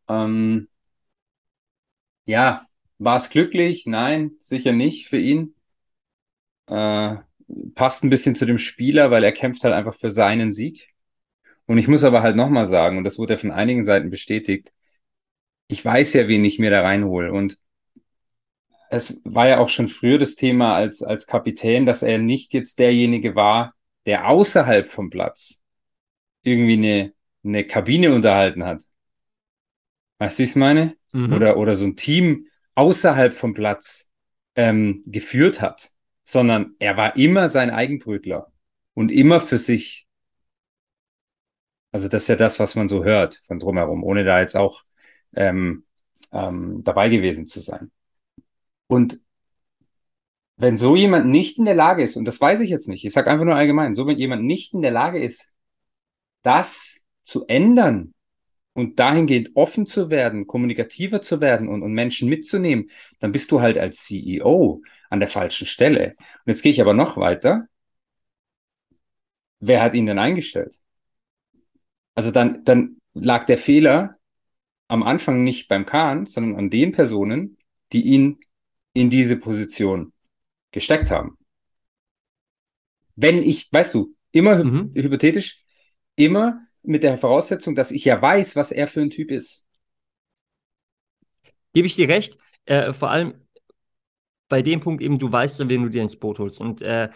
Ähm, 0.08 0.68
ja, 2.26 2.66
war 2.98 3.16
es 3.16 3.30
glücklich? 3.30 3.86
Nein, 3.86 4.32
sicher 4.40 4.72
nicht 4.72 5.08
für 5.08 5.18
ihn. 5.18 5.54
Äh, 6.66 7.16
passt 7.74 8.04
ein 8.04 8.10
bisschen 8.10 8.34
zu 8.34 8.46
dem 8.46 8.58
Spieler, 8.58 9.10
weil 9.10 9.24
er 9.24 9.32
kämpft 9.32 9.64
halt 9.64 9.74
einfach 9.74 9.94
für 9.94 10.10
seinen 10.10 10.52
Sieg. 10.52 10.88
Und 11.66 11.78
ich 11.78 11.88
muss 11.88 12.04
aber 12.04 12.22
halt 12.22 12.36
nochmal 12.36 12.66
sagen, 12.66 12.98
und 12.98 13.04
das 13.04 13.18
wurde 13.18 13.34
ja 13.34 13.38
von 13.38 13.52
einigen 13.52 13.84
Seiten 13.84 14.10
bestätigt, 14.10 14.72
ich 15.68 15.84
weiß 15.84 16.14
ja, 16.14 16.28
wen 16.28 16.44
ich 16.44 16.58
mir 16.58 16.70
da 16.70 16.82
reinhole. 16.82 17.32
Und 17.32 17.58
es 18.94 19.20
war 19.24 19.48
ja 19.48 19.58
auch 19.58 19.68
schon 19.68 19.88
früher 19.88 20.18
das 20.18 20.36
Thema 20.36 20.74
als, 20.74 21.02
als 21.02 21.26
Kapitän, 21.26 21.86
dass 21.86 22.02
er 22.02 22.18
nicht 22.18 22.54
jetzt 22.54 22.78
derjenige 22.78 23.34
war, 23.34 23.74
der 24.06 24.28
außerhalb 24.28 24.88
vom 24.88 25.10
Platz 25.10 25.62
irgendwie 26.42 26.74
eine, 26.74 27.12
eine 27.42 27.64
Kabine 27.64 28.14
unterhalten 28.14 28.64
hat. 28.64 28.82
Weißt 30.18 30.38
du, 30.38 30.40
wie 30.40 30.44
ich 30.44 30.50
es 30.50 30.56
meine? 30.56 30.96
Mhm. 31.12 31.32
Oder, 31.32 31.56
oder 31.56 31.76
so 31.76 31.84
ein 31.84 31.96
Team 31.96 32.48
außerhalb 32.74 33.32
vom 33.32 33.54
Platz 33.54 34.10
ähm, 34.56 35.02
geführt 35.06 35.60
hat, 35.60 35.90
sondern 36.22 36.74
er 36.78 36.96
war 36.96 37.16
immer 37.16 37.48
sein 37.48 37.70
Eigenbrötler 37.70 38.52
und 38.94 39.10
immer 39.10 39.40
für 39.40 39.56
sich. 39.56 40.06
Also 41.92 42.08
das 42.08 42.22
ist 42.22 42.28
ja 42.28 42.36
das, 42.36 42.58
was 42.58 42.74
man 42.74 42.88
so 42.88 43.04
hört 43.04 43.40
von 43.46 43.58
drumherum, 43.58 44.02
ohne 44.02 44.24
da 44.24 44.40
jetzt 44.40 44.56
auch 44.56 44.82
ähm, 45.34 45.84
ähm, 46.32 46.82
dabei 46.84 47.08
gewesen 47.08 47.46
zu 47.46 47.60
sein. 47.60 47.90
Und 48.94 49.20
wenn 50.56 50.76
so 50.76 50.94
jemand 50.94 51.26
nicht 51.26 51.58
in 51.58 51.64
der 51.64 51.74
Lage 51.74 52.04
ist, 52.04 52.16
und 52.16 52.26
das 52.26 52.40
weiß 52.40 52.60
ich 52.60 52.70
jetzt 52.70 52.88
nicht, 52.88 53.04
ich 53.04 53.12
sage 53.12 53.28
einfach 53.28 53.44
nur 53.44 53.56
allgemein, 53.56 53.92
so 53.92 54.06
wenn 54.06 54.16
jemand 54.16 54.44
nicht 54.44 54.72
in 54.72 54.82
der 54.82 54.92
Lage 54.92 55.20
ist, 55.20 55.52
das 56.42 57.00
zu 57.24 57.44
ändern 57.48 58.14
und 58.72 59.00
dahingehend 59.00 59.56
offen 59.56 59.84
zu 59.84 60.10
werden, 60.10 60.46
kommunikativer 60.46 61.22
zu 61.22 61.40
werden 61.40 61.66
und, 61.68 61.82
und 61.82 61.92
Menschen 61.92 62.28
mitzunehmen, 62.28 62.88
dann 63.18 63.32
bist 63.32 63.50
du 63.50 63.60
halt 63.60 63.78
als 63.78 64.04
CEO 64.04 64.80
an 65.10 65.18
der 65.18 65.28
falschen 65.28 65.66
Stelle. 65.66 66.14
Und 66.18 66.52
jetzt 66.52 66.62
gehe 66.62 66.70
ich 66.70 66.80
aber 66.80 66.94
noch 66.94 67.16
weiter. 67.16 67.66
Wer 69.58 69.82
hat 69.82 69.94
ihn 69.94 70.06
denn 70.06 70.20
eingestellt? 70.20 70.78
Also 72.14 72.30
dann, 72.30 72.62
dann 72.64 72.98
lag 73.12 73.44
der 73.46 73.58
Fehler 73.58 74.14
am 74.86 75.02
Anfang 75.02 75.42
nicht 75.42 75.66
beim 75.66 75.84
Kahn, 75.84 76.26
sondern 76.26 76.56
an 76.56 76.70
den 76.70 76.92
Personen, 76.92 77.58
die 77.92 78.02
ihn 78.02 78.38
in 78.94 79.10
diese 79.10 79.36
Position 79.36 80.12
gesteckt 80.70 81.10
haben. 81.10 81.36
Wenn 83.16 83.42
ich, 83.42 83.70
weißt 83.70 83.94
du, 83.94 84.16
immer 84.32 84.64
mhm. 84.64 84.92
hypothetisch, 84.94 85.62
immer 86.16 86.66
mit 86.82 87.02
der 87.02 87.18
Voraussetzung, 87.18 87.74
dass 87.74 87.90
ich 87.90 88.04
ja 88.04 88.20
weiß, 88.20 88.56
was 88.56 88.72
er 88.72 88.86
für 88.86 89.02
ein 89.02 89.10
Typ 89.10 89.30
ist. 89.30 89.64
Gebe 91.72 91.86
ich 91.86 91.96
dir 91.96 92.08
recht. 92.08 92.38
Äh, 92.66 92.92
vor 92.92 93.10
allem 93.10 93.34
bei 94.48 94.62
dem 94.62 94.80
Punkt 94.80 95.02
eben, 95.02 95.18
du 95.18 95.30
weißt 95.30 95.60
ja, 95.60 95.68
wen 95.68 95.82
du 95.82 95.88
dir 95.88 96.02
ins 96.02 96.16
Boot 96.16 96.38
holst. 96.38 96.60
Und 96.60 96.82
äh, 96.82 97.10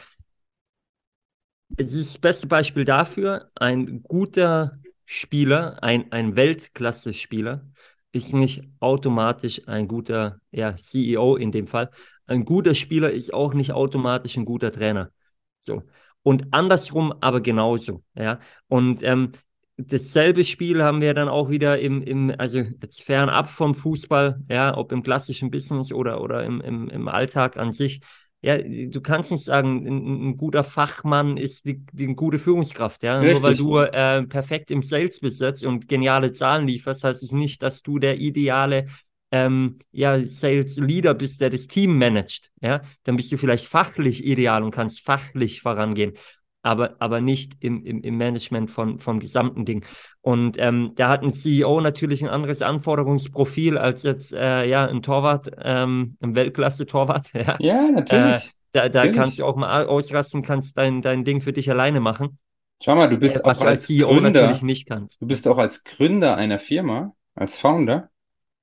es 1.76 1.92
ist 1.92 2.14
das 2.14 2.18
beste 2.18 2.46
Beispiel 2.46 2.84
dafür, 2.84 3.50
ein 3.54 4.02
guter 4.02 4.80
Spieler, 5.04 5.82
ein, 5.82 6.10
ein 6.12 6.36
Weltklasse-Spieler, 6.36 7.70
ist 8.12 8.32
nicht 8.32 8.62
automatisch 8.80 9.66
ein 9.68 9.88
guter 9.88 10.40
ja, 10.50 10.76
CEO 10.76 11.36
in 11.36 11.52
dem 11.52 11.66
Fall. 11.66 11.90
Ein 12.26 12.44
guter 12.44 12.74
Spieler 12.74 13.10
ist 13.10 13.32
auch 13.32 13.54
nicht 13.54 13.72
automatisch 13.72 14.36
ein 14.36 14.44
guter 14.44 14.72
Trainer. 14.72 15.10
So. 15.58 15.82
Und 16.22 16.52
andersrum 16.52 17.14
aber 17.20 17.40
genauso. 17.40 18.02
Ja. 18.14 18.40
Und 18.68 19.02
ähm, 19.02 19.32
dasselbe 19.76 20.44
Spiel 20.44 20.82
haben 20.82 21.00
wir 21.00 21.14
dann 21.14 21.28
auch 21.28 21.50
wieder 21.50 21.78
im, 21.78 22.02
im 22.02 22.34
also 22.36 22.58
jetzt 22.58 23.02
fernab 23.02 23.48
vom 23.48 23.74
Fußball, 23.74 24.40
ja, 24.50 24.76
ob 24.76 24.92
im 24.92 25.02
klassischen 25.02 25.50
Business 25.50 25.92
oder, 25.92 26.20
oder 26.20 26.44
im, 26.44 26.60
im, 26.60 26.88
im 26.90 27.08
Alltag 27.08 27.56
an 27.56 27.72
sich. 27.72 28.00
Ja, 28.40 28.56
du 28.58 29.00
kannst 29.00 29.32
nicht 29.32 29.44
sagen, 29.44 29.86
ein, 29.86 30.28
ein 30.30 30.36
guter 30.36 30.62
Fachmann 30.62 31.36
ist 31.36 31.64
die, 31.64 31.84
die 31.92 32.04
eine 32.04 32.14
gute 32.14 32.38
Führungskraft, 32.38 33.02
ja. 33.02 33.18
Richtig. 33.18 33.40
Nur 33.40 33.42
weil 33.42 33.56
du 33.56 33.78
äh, 33.96 34.22
perfekt 34.26 34.70
im 34.70 34.82
Sales 34.82 35.18
bist 35.20 35.64
und 35.64 35.88
geniale 35.88 36.32
Zahlen 36.32 36.66
lieferst, 36.66 37.02
heißt 37.02 37.22
es 37.22 37.32
nicht, 37.32 37.62
dass 37.62 37.82
du 37.82 37.98
der 37.98 38.18
ideale 38.18 38.86
ähm, 39.30 39.78
ja, 39.90 40.24
Sales 40.24 40.76
Leader 40.76 41.14
bist, 41.14 41.40
der 41.40 41.50
das 41.50 41.66
Team 41.66 41.98
managt, 41.98 42.50
ja. 42.60 42.80
Dann 43.02 43.16
bist 43.16 43.32
du 43.32 43.36
vielleicht 43.36 43.66
fachlich 43.66 44.24
ideal 44.24 44.62
und 44.62 44.70
kannst 44.70 45.00
fachlich 45.00 45.60
vorangehen 45.60 46.14
aber, 46.62 46.96
aber 46.98 47.20
nicht 47.20 47.52
im, 47.60 47.84
im, 47.84 48.02
im 48.02 48.16
Management 48.16 48.70
von, 48.70 48.98
vom 48.98 49.20
gesamten 49.20 49.64
Ding. 49.64 49.84
Und 50.20 50.56
ähm, 50.58 50.92
da 50.96 51.08
hat 51.08 51.22
ein 51.22 51.32
CEO 51.32 51.80
natürlich 51.80 52.22
ein 52.22 52.28
anderes 52.28 52.62
Anforderungsprofil 52.62 53.78
als 53.78 54.02
jetzt 54.02 54.32
äh, 54.32 54.66
ja, 54.66 54.86
ein 54.86 55.02
Torwart, 55.02 55.50
ähm, 55.62 56.16
ein 56.20 56.34
Weltklasse-Torwart. 56.34 57.28
Ja, 57.38 57.56
ja 57.60 57.90
natürlich. 57.90 58.46
Äh, 58.46 58.50
da, 58.72 58.88
da 58.88 58.98
natürlich. 58.98 59.16
kannst 59.16 59.38
du 59.38 59.44
auch 59.44 59.56
mal 59.56 59.86
ausrasten, 59.86 60.42
kannst 60.42 60.76
dein, 60.76 61.02
dein 61.02 61.24
Ding 61.24 61.40
für 61.40 61.52
dich 61.52 61.70
alleine 61.70 62.00
machen. 62.00 62.38
Schau 62.82 62.94
mal, 62.94 63.08
du 63.08 63.16
bist 63.16 63.36
äh, 63.36 63.40
auch 63.44 63.60
als 63.60 63.86
CEO 63.86 64.08
Gründer, 64.08 64.30
natürlich 64.30 64.62
nicht 64.62 64.88
kannst. 64.88 65.20
Du 65.22 65.26
bist 65.26 65.48
auch 65.48 65.58
als 65.58 65.84
Gründer 65.84 66.36
einer 66.36 66.58
Firma, 66.58 67.14
als 67.34 67.58
Founder, 67.58 68.10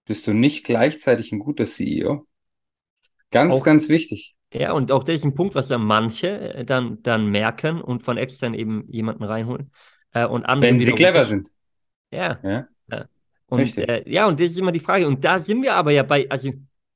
bist 0.05 0.27
du 0.27 0.33
nicht 0.33 0.65
gleichzeitig 0.65 1.31
ein 1.31 1.39
guter 1.39 1.65
CEO. 1.65 2.25
Ganz, 3.31 3.55
auch, 3.55 3.63
ganz 3.63 3.89
wichtig. 3.89 4.34
Ja, 4.59 4.71
und 4.71 4.91
auch 4.91 5.03
das 5.03 5.15
ist 5.15 5.25
ein 5.25 5.35
Punkt, 5.35 5.55
was 5.55 5.67
dann 5.67 5.83
manche 5.83 6.55
äh, 6.55 6.65
dann, 6.65 7.01
dann 7.03 7.27
merken 7.27 7.81
und 7.81 8.03
von 8.03 8.17
extern 8.17 8.53
eben 8.53 8.85
jemanden 8.89 9.23
reinholen. 9.23 9.71
Äh, 10.13 10.25
und 10.25 10.45
andere 10.45 10.71
Wenn 10.71 10.79
sie 10.79 10.93
clever 10.93 11.25
sind. 11.25 11.49
Ja. 12.11 12.39
ja. 12.41 12.67
ja. 12.89 13.05
Und, 13.47 13.77
äh, 13.77 14.03
ja, 14.09 14.27
und 14.27 14.39
das 14.39 14.47
ist 14.47 14.57
immer 14.57 14.71
die 14.71 14.79
Frage. 14.79 15.07
Und 15.07 15.23
da 15.23 15.39
sind 15.39 15.61
wir 15.61 15.75
aber 15.75 15.91
ja 15.91 16.03
bei, 16.03 16.29
also 16.29 16.51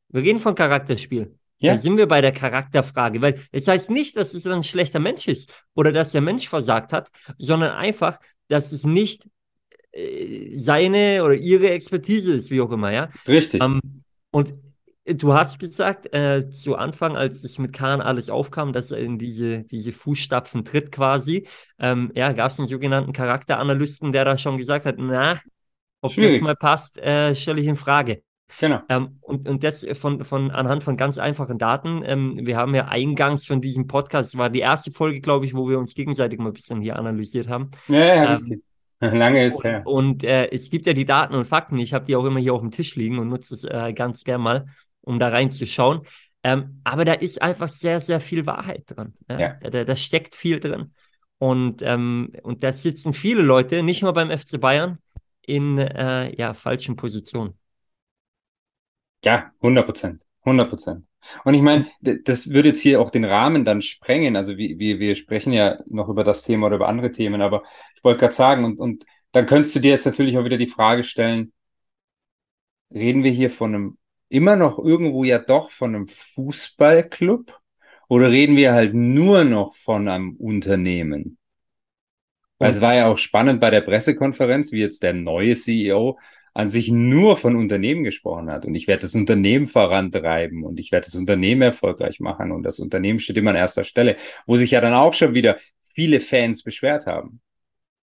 wir 0.09 0.21
reden 0.21 0.39
von 0.39 0.55
Charakterspiel. 0.55 1.35
Ja. 1.59 1.73
Da 1.73 1.79
sind 1.79 1.97
wir 1.97 2.07
bei 2.07 2.21
der 2.21 2.31
Charakterfrage, 2.31 3.21
weil 3.21 3.41
es 3.51 3.67
heißt 3.67 3.89
nicht, 3.89 4.15
dass 4.15 4.33
es 4.33 4.47
ein 4.47 4.63
schlechter 4.63 4.99
Mensch 4.99 5.27
ist 5.27 5.51
oder 5.75 5.91
dass 5.91 6.13
der 6.13 6.21
Mensch 6.21 6.47
versagt 6.47 6.93
hat, 6.93 7.09
sondern 7.37 7.71
einfach, 7.71 8.17
dass 8.47 8.71
es 8.71 8.85
nicht 8.85 9.27
äh, 9.91 10.57
seine 10.57 11.23
oder 11.25 11.35
ihre 11.35 11.69
Expertise 11.71 12.33
ist, 12.33 12.49
wie 12.49 12.61
auch 12.61 12.71
immer, 12.71 12.91
ja. 12.91 13.09
Richtig. 13.27 13.61
Ähm, 13.61 13.81
und 14.31 14.53
Du 15.05 15.33
hast 15.33 15.59
gesagt, 15.59 16.13
äh, 16.13 16.51
zu 16.51 16.75
Anfang, 16.75 17.15
als 17.15 17.43
es 17.43 17.57
mit 17.57 17.73
Kahn 17.73 18.01
alles 18.01 18.29
aufkam, 18.29 18.73
dass 18.73 18.91
er 18.91 18.99
in 18.99 19.17
diese, 19.17 19.63
diese 19.63 19.91
Fußstapfen 19.91 20.65
tritt 20.65 20.91
quasi, 20.91 21.47
ähm, 21.79 22.11
ja, 22.13 22.31
gab 22.31 22.51
es 22.51 22.59
einen 22.59 22.67
sogenannten 22.67 23.13
Charakteranalysten, 23.13 24.11
der 24.11 24.25
da 24.25 24.37
schon 24.37 24.57
gesagt 24.57 24.85
hat, 24.85 24.95
na, 24.99 25.39
ob 26.01 26.11
Schwierig. 26.11 26.35
das 26.35 26.41
mal 26.41 26.55
passt, 26.55 26.97
äh, 26.99 27.33
stelle 27.33 27.59
ich 27.59 27.67
in 27.67 27.75
Frage. 27.75 28.21
Genau. 28.59 28.81
Ähm, 28.89 29.19
und, 29.21 29.47
und 29.47 29.63
das 29.63 29.85
von, 29.93 30.23
von 30.23 30.51
anhand 30.51 30.83
von 30.83 30.97
ganz 30.97 31.17
einfachen 31.17 31.57
Daten. 31.57 32.01
Ähm, 32.05 32.39
wir 32.43 32.57
haben 32.57 32.73
ja 32.73 32.87
eingangs 32.87 33.45
von 33.45 33.61
diesem 33.61 33.87
Podcast, 33.87 34.37
war 34.37 34.49
die 34.49 34.59
erste 34.59 34.91
Folge, 34.91 35.21
glaube 35.21 35.45
ich, 35.45 35.55
wo 35.55 35.69
wir 35.69 35.79
uns 35.79 35.93
gegenseitig 35.93 36.39
mal 36.39 36.47
ein 36.47 36.53
bisschen 36.53 36.81
hier 36.81 36.97
analysiert 36.97 37.47
haben. 37.47 37.71
Ja, 37.87 37.99
ja, 37.99 38.23
ähm, 38.23 38.31
richtig. 38.31 38.63
Lange 39.01 39.45
ist 39.45 39.63
her. 39.63 39.83
Und, 39.85 40.05
und 40.05 40.23
äh, 40.23 40.49
es 40.51 40.69
gibt 40.69 40.85
ja 40.85 40.93
die 40.93 41.05
Daten 41.05 41.33
und 41.33 41.45
Fakten. 41.45 41.77
Ich 41.77 41.93
habe 41.93 42.05
die 42.05 42.15
auch 42.15 42.25
immer 42.25 42.39
hier 42.39 42.53
auf 42.53 42.61
dem 42.61 42.71
Tisch 42.71 42.95
liegen 42.95 43.17
und 43.19 43.29
nutze 43.29 43.53
es 43.53 43.63
äh, 43.63 43.93
ganz 43.93 44.23
gern 44.23 44.41
mal 44.41 44.65
um 45.01 45.19
da 45.19 45.29
reinzuschauen. 45.29 46.01
Ähm, 46.43 46.81
aber 46.83 47.05
da 47.05 47.13
ist 47.13 47.41
einfach 47.41 47.67
sehr, 47.67 47.99
sehr 47.99 48.19
viel 48.19 48.45
Wahrheit 48.45 48.83
drin. 48.87 49.13
Ja? 49.29 49.39
ja. 49.39 49.53
Da, 49.59 49.83
da, 49.83 49.95
steckt 49.95 50.35
viel 50.35 50.59
drin. 50.59 50.93
Und, 51.37 51.81
ähm, 51.81 52.33
und 52.43 52.63
da 52.63 52.71
sitzen 52.71 53.13
viele 53.13 53.41
Leute, 53.41 53.83
nicht 53.83 54.01
nur 54.01 54.13
beim 54.13 54.35
FC 54.35 54.59
Bayern, 54.59 54.99
in 55.41 55.77
äh, 55.77 56.35
ja, 56.37 56.53
falschen 56.53 56.95
Positionen. 56.95 57.57
Ja, 59.23 59.51
100 59.61 59.85
Prozent. 59.85 60.21
100 60.43 60.69
Prozent. 60.69 61.05
Und 61.43 61.53
ich 61.53 61.61
meine, 61.61 61.87
das 62.01 62.49
würde 62.49 62.69
jetzt 62.69 62.81
hier 62.81 63.01
auch 63.01 63.09
den 63.09 63.25
Rahmen 63.25 63.65
dann 63.65 63.81
sprengen. 63.81 64.35
Also 64.35 64.57
wir, 64.57 64.79
wir, 64.79 64.99
wir 64.99 65.15
sprechen 65.15 65.51
ja 65.51 65.79
noch 65.87 66.07
über 66.07 66.23
das 66.23 66.43
Thema 66.43 66.67
oder 66.67 66.77
über 66.77 66.87
andere 66.87 67.11
Themen, 67.11 67.41
aber 67.41 67.63
ich 67.95 68.03
wollte 68.03 68.21
gerade 68.21 68.33
sagen, 68.33 68.63
und, 68.63 68.79
und 68.79 69.05
dann 69.31 69.45
könntest 69.45 69.75
du 69.75 69.79
dir 69.79 69.91
jetzt 69.91 70.05
natürlich 70.05 70.37
auch 70.37 70.45
wieder 70.45 70.57
die 70.57 70.67
Frage 70.67 71.03
stellen, 71.03 71.51
reden 72.93 73.23
wir 73.23 73.31
hier 73.31 73.51
von 73.51 73.75
einem 73.75 73.97
immer 74.29 74.55
noch 74.55 74.79
irgendwo 74.79 75.23
ja 75.23 75.39
doch 75.39 75.71
von 75.71 75.95
einem 75.95 76.07
Fußballclub 76.07 77.59
oder 78.07 78.29
reden 78.29 78.55
wir 78.55 78.73
halt 78.73 78.93
nur 78.93 79.43
noch 79.43 79.75
von 79.75 80.07
einem 80.07 80.35
Unternehmen? 80.35 81.37
Weil 82.57 82.71
es 82.71 82.81
war 82.81 82.93
ja 82.93 83.07
auch 83.07 83.17
spannend 83.17 83.61
bei 83.61 83.69
der 83.69 83.81
Pressekonferenz, 83.81 84.71
wie 84.71 84.79
jetzt 84.79 85.01
der 85.03 85.13
neue 85.13 85.55
CEO 85.55 86.19
an 86.53 86.69
sich 86.69 86.91
nur 86.91 87.37
von 87.37 87.55
Unternehmen 87.55 88.03
gesprochen 88.03 88.51
hat. 88.51 88.65
Und 88.65 88.75
ich 88.75 88.87
werde 88.87 89.03
das 89.03 89.15
Unternehmen 89.15 89.67
vorantreiben 89.67 90.63
und 90.63 90.79
ich 90.79 90.91
werde 90.91 91.05
das 91.05 91.15
Unternehmen 91.15 91.61
erfolgreich 91.61 92.19
machen. 92.19 92.51
Und 92.51 92.63
das 92.63 92.79
Unternehmen 92.79 93.19
steht 93.19 93.37
immer 93.37 93.51
an 93.51 93.55
erster 93.55 93.85
Stelle, 93.85 94.17
wo 94.45 94.57
sich 94.57 94.71
ja 94.71 94.81
dann 94.81 94.93
auch 94.93 95.13
schon 95.13 95.33
wieder 95.33 95.57
viele 95.93 96.19
Fans 96.19 96.63
beschwert 96.63 97.07
haben. 97.07 97.39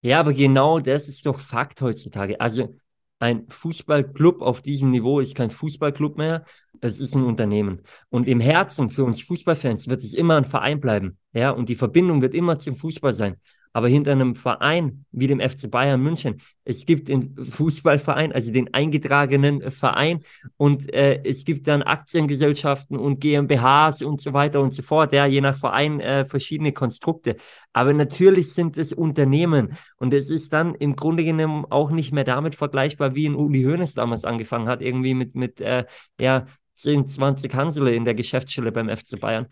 Ja, 0.01 0.19
aber 0.19 0.33
genau 0.33 0.79
das 0.79 1.07
ist 1.07 1.25
doch 1.25 1.39
Fakt 1.39 1.81
heutzutage. 1.81 2.39
Also 2.39 2.75
ein 3.19 3.47
Fußballclub 3.49 4.41
auf 4.41 4.61
diesem 4.61 4.91
Niveau 4.91 5.19
ist 5.19 5.35
kein 5.35 5.51
Fußballclub 5.51 6.17
mehr, 6.17 6.45
es 6.81 6.99
ist 6.99 7.15
ein 7.15 7.23
Unternehmen. 7.23 7.81
Und 8.09 8.27
im 8.27 8.39
Herzen 8.39 8.89
für 8.89 9.03
uns 9.03 9.21
Fußballfans 9.21 9.87
wird 9.87 10.03
es 10.03 10.13
immer 10.13 10.35
ein 10.35 10.45
Verein 10.45 10.79
bleiben. 10.79 11.17
Ja, 11.33 11.51
und 11.51 11.69
die 11.69 11.75
Verbindung 11.75 12.21
wird 12.21 12.35
immer 12.35 12.59
zum 12.59 12.75
Fußball 12.75 13.13
sein. 13.13 13.37
Aber 13.77 13.89
hinter 13.89 14.13
einem 14.13 14.33
Verein 14.33 15.05
wie 15.11 15.27
dem 15.27 15.39
FC 15.39 15.69
Bayern 15.69 16.01
München, 16.01 16.41
es 16.65 16.87
gibt 16.87 17.09
den 17.09 17.35
Fußballverein, 17.35 18.31
also 18.31 18.51
den 18.51 18.73
eingetragenen 18.73 19.69
Verein 19.69 20.23
und 20.57 20.91
äh, 20.91 21.21
es 21.23 21.45
gibt 21.45 21.67
dann 21.67 21.83
Aktiengesellschaften 21.83 22.97
und 22.97 23.19
GmbHs 23.19 24.01
und 24.01 24.19
so 24.19 24.33
weiter 24.33 24.61
und 24.61 24.73
so 24.73 24.81
fort, 24.81 25.13
ja, 25.13 25.27
je 25.27 25.41
nach 25.41 25.59
Verein 25.59 25.99
äh, 25.99 26.25
verschiedene 26.25 26.71
Konstrukte. 26.71 27.35
Aber 27.71 27.93
natürlich 27.93 28.51
sind 28.51 28.79
es 28.79 28.93
Unternehmen 28.93 29.77
und 29.97 30.11
es 30.11 30.31
ist 30.31 30.53
dann 30.53 30.73
im 30.73 30.95
Grunde 30.95 31.23
genommen 31.23 31.65
auch 31.69 31.91
nicht 31.91 32.11
mehr 32.11 32.23
damit 32.23 32.55
vergleichbar, 32.55 33.13
wie 33.13 33.27
in 33.27 33.35
Uli 33.35 33.61
Hoeneß 33.61 33.93
damals 33.93 34.25
angefangen 34.25 34.69
hat, 34.69 34.81
irgendwie 34.81 35.13
mit, 35.13 35.35
mit 35.35 35.61
äh, 35.61 35.85
ja, 36.19 36.47
10, 36.73 37.05
20 37.05 37.53
Hansele 37.53 37.93
in 37.93 38.05
der 38.05 38.15
Geschäftsstelle 38.15 38.71
beim 38.71 38.89
FC 38.89 39.19
Bayern. 39.19 39.45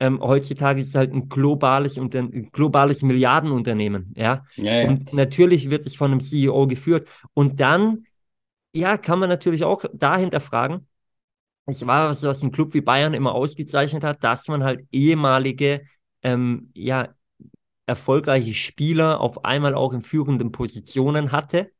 Ähm, 0.00 0.20
heutzutage 0.20 0.80
ist 0.80 0.88
es 0.88 0.94
halt 0.94 1.12
ein 1.12 1.28
globales, 1.28 1.98
und 1.98 2.14
ein 2.14 2.50
globales 2.52 3.02
Milliardenunternehmen, 3.02 4.14
ja? 4.16 4.44
Ja, 4.56 4.82
ja. 4.82 4.88
Und 4.88 5.12
natürlich 5.12 5.70
wird 5.70 5.86
es 5.86 5.96
von 5.96 6.12
einem 6.12 6.20
CEO 6.20 6.66
geführt. 6.66 7.08
Und 7.34 7.58
dann, 7.60 8.04
ja, 8.72 8.96
kann 8.96 9.18
man 9.18 9.28
natürlich 9.28 9.64
auch 9.64 9.84
dahinter 9.92 10.40
fragen, 10.40 10.86
es 11.66 11.86
war 11.86 12.08
was, 12.08 12.22
was 12.22 12.42
ein 12.42 12.50
Club 12.50 12.72
wie 12.74 12.80
Bayern 12.80 13.12
immer 13.12 13.34
ausgezeichnet 13.34 14.02
hat, 14.02 14.24
dass 14.24 14.48
man 14.48 14.64
halt 14.64 14.86
ehemalige, 14.90 15.82
ähm, 16.22 16.70
ja, 16.74 17.08
erfolgreiche 17.86 18.54
Spieler 18.54 19.20
auf 19.20 19.44
einmal 19.44 19.74
auch 19.74 19.92
in 19.92 20.02
führenden 20.02 20.52
Positionen 20.52 21.32
hatte. 21.32 21.70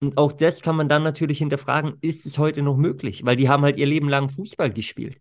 Und 0.00 0.16
auch 0.16 0.32
das 0.32 0.62
kann 0.62 0.76
man 0.76 0.88
dann 0.88 1.02
natürlich 1.02 1.38
hinterfragen, 1.38 1.94
ist 2.00 2.24
es 2.26 2.38
heute 2.38 2.62
noch 2.62 2.76
möglich? 2.76 3.24
Weil 3.24 3.36
die 3.36 3.48
haben 3.48 3.62
halt 3.62 3.78
ihr 3.78 3.86
Leben 3.86 4.08
lang 4.08 4.30
Fußball 4.30 4.70
gespielt. 4.70 5.18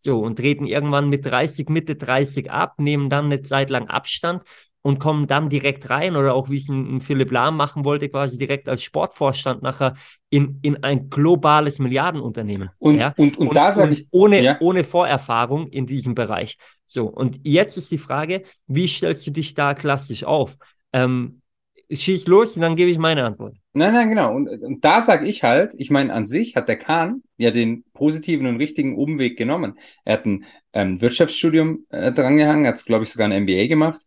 So, 0.00 0.20
und 0.20 0.36
treten 0.36 0.66
irgendwann 0.66 1.08
mit 1.08 1.26
30, 1.26 1.68
Mitte 1.68 1.94
30 1.94 2.50
ab, 2.50 2.74
nehmen 2.78 3.10
dann 3.10 3.26
eine 3.26 3.42
Zeit 3.42 3.70
lang 3.70 3.88
Abstand 3.88 4.42
und 4.82 4.98
kommen 4.98 5.26
dann 5.26 5.50
direkt 5.50 5.90
rein 5.90 6.16
oder 6.16 6.34
auch 6.34 6.48
wie 6.48 6.58
es 6.58 6.68
ein, 6.68 6.96
ein 6.96 7.00
Philipp 7.00 7.30
Lahm 7.30 7.56
machen 7.56 7.84
wollte, 7.84 8.08
quasi 8.08 8.38
direkt 8.38 8.68
als 8.68 8.82
Sportvorstand 8.82 9.62
nachher 9.62 9.94
in, 10.30 10.58
in 10.62 10.82
ein 10.82 11.10
globales 11.10 11.78
Milliardenunternehmen. 11.78 12.70
Und, 12.78 12.98
ja? 12.98 13.12
und, 13.18 13.36
und, 13.36 13.48
und 13.48 13.54
da 13.54 13.72
sage 13.72 13.92
ich. 13.92 14.06
Ohne, 14.10 14.42
ja. 14.42 14.56
ohne 14.60 14.84
Vorerfahrung 14.84 15.68
in 15.68 15.86
diesem 15.86 16.14
Bereich. 16.14 16.56
So, 16.86 17.06
und 17.06 17.40
jetzt 17.42 17.76
ist 17.76 17.90
die 17.90 17.98
Frage, 17.98 18.44
wie 18.66 18.88
stellst 18.88 19.26
du 19.26 19.30
dich 19.30 19.54
da 19.54 19.74
klassisch 19.74 20.24
auf? 20.24 20.56
Ähm, 20.92 21.42
schieß 21.90 22.26
los 22.26 22.56
und 22.56 22.62
dann 22.62 22.76
gebe 22.76 22.90
ich 22.90 22.98
meine 22.98 23.24
Antwort. 23.24 23.56
Nein, 23.72 23.94
nein, 23.94 24.08
genau. 24.08 24.34
Und, 24.34 24.48
und 24.48 24.84
da 24.84 25.00
sage 25.00 25.26
ich 25.26 25.42
halt, 25.42 25.74
ich 25.76 25.90
meine, 25.90 26.12
an 26.12 26.26
sich 26.26 26.56
hat 26.56 26.68
der 26.68 26.78
Kahn 26.78 27.22
ja 27.36 27.50
den 27.50 27.84
positiven 27.92 28.46
und 28.46 28.56
richtigen 28.56 28.96
Umweg 28.96 29.36
genommen. 29.36 29.78
Er 30.04 30.14
hat 30.14 30.26
ein 30.26 30.44
ähm, 30.72 31.00
Wirtschaftsstudium 31.00 31.86
äh, 31.90 32.12
drangehangen, 32.12 32.66
hat, 32.66 32.84
glaube 32.84 33.04
ich, 33.04 33.10
sogar 33.10 33.28
ein 33.28 33.42
MBA 33.42 33.66
gemacht. 33.66 34.00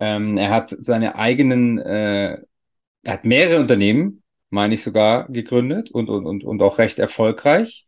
Ähm, 0.00 0.36
er 0.36 0.50
hat 0.50 0.70
seine 0.70 1.16
eigenen, 1.16 1.78
äh, 1.78 2.38
er 3.02 3.12
hat 3.12 3.24
mehrere 3.24 3.60
Unternehmen, 3.60 4.22
meine 4.50 4.74
ich 4.74 4.82
sogar, 4.82 5.28
gegründet 5.28 5.90
und, 5.90 6.08
und, 6.08 6.26
und, 6.26 6.44
und 6.44 6.62
auch 6.62 6.78
recht 6.78 6.98
erfolgreich. 6.98 7.86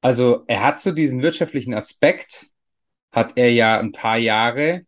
Also 0.00 0.44
er 0.46 0.62
hat 0.62 0.80
so 0.80 0.92
diesen 0.92 1.22
wirtschaftlichen 1.22 1.74
Aspekt, 1.74 2.48
hat 3.12 3.36
er 3.36 3.52
ja 3.52 3.78
ein 3.78 3.92
paar 3.92 4.18
Jahre 4.18 4.86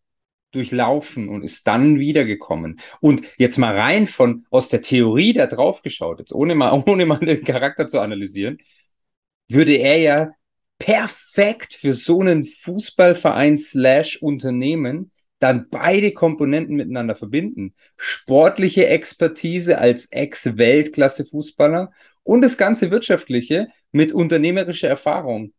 durchlaufen 0.53 1.29
und 1.29 1.43
ist 1.43 1.67
dann 1.67 1.99
wiedergekommen. 1.99 2.81
Und 3.01 3.23
jetzt 3.39 3.59
mal 3.59 3.77
rein 3.77 4.07
von 4.07 4.47
aus 4.51 4.69
der 4.69 4.83
Theorie 4.83 5.33
da 5.33 5.47
drauf 5.47 5.83
geschaut, 5.83 6.21
jetzt 6.21 6.33
ohne 6.33 6.55
mal, 6.55 6.73
ohne 6.87 7.07
mal 7.07 7.19
den 7.19 7.45
Charakter 7.45 7.89
zu 7.89 8.01
analysieren, 8.01 8.59
würde 9.49 9.75
er 9.75 9.99
ja 9.99 10.31
perfekt 10.79 11.75
für 11.75 11.95
so 11.95 12.21
einen 12.21 12.45
Fußballverein 12.45 13.59
slash 13.59 14.21
Unternehmen 14.21 15.13
dann 15.39 15.69
beide 15.71 16.13
Komponenten 16.13 16.77
miteinander 16.77 17.17
verbinden. 17.17 17.75
Sportliche 17.97 18.87
Expertise 18.87 19.79
als 19.79 20.07
Ex-Weltklasse-Fußballer 20.13 21.91
und 22.23 22.43
das 22.43 22.57
ganze 22.57 22.93
Wirtschaftliche 22.93 23.69
mit 23.91 24.13
unternehmerischer 24.13 24.89
Erfahrung. 24.89 25.53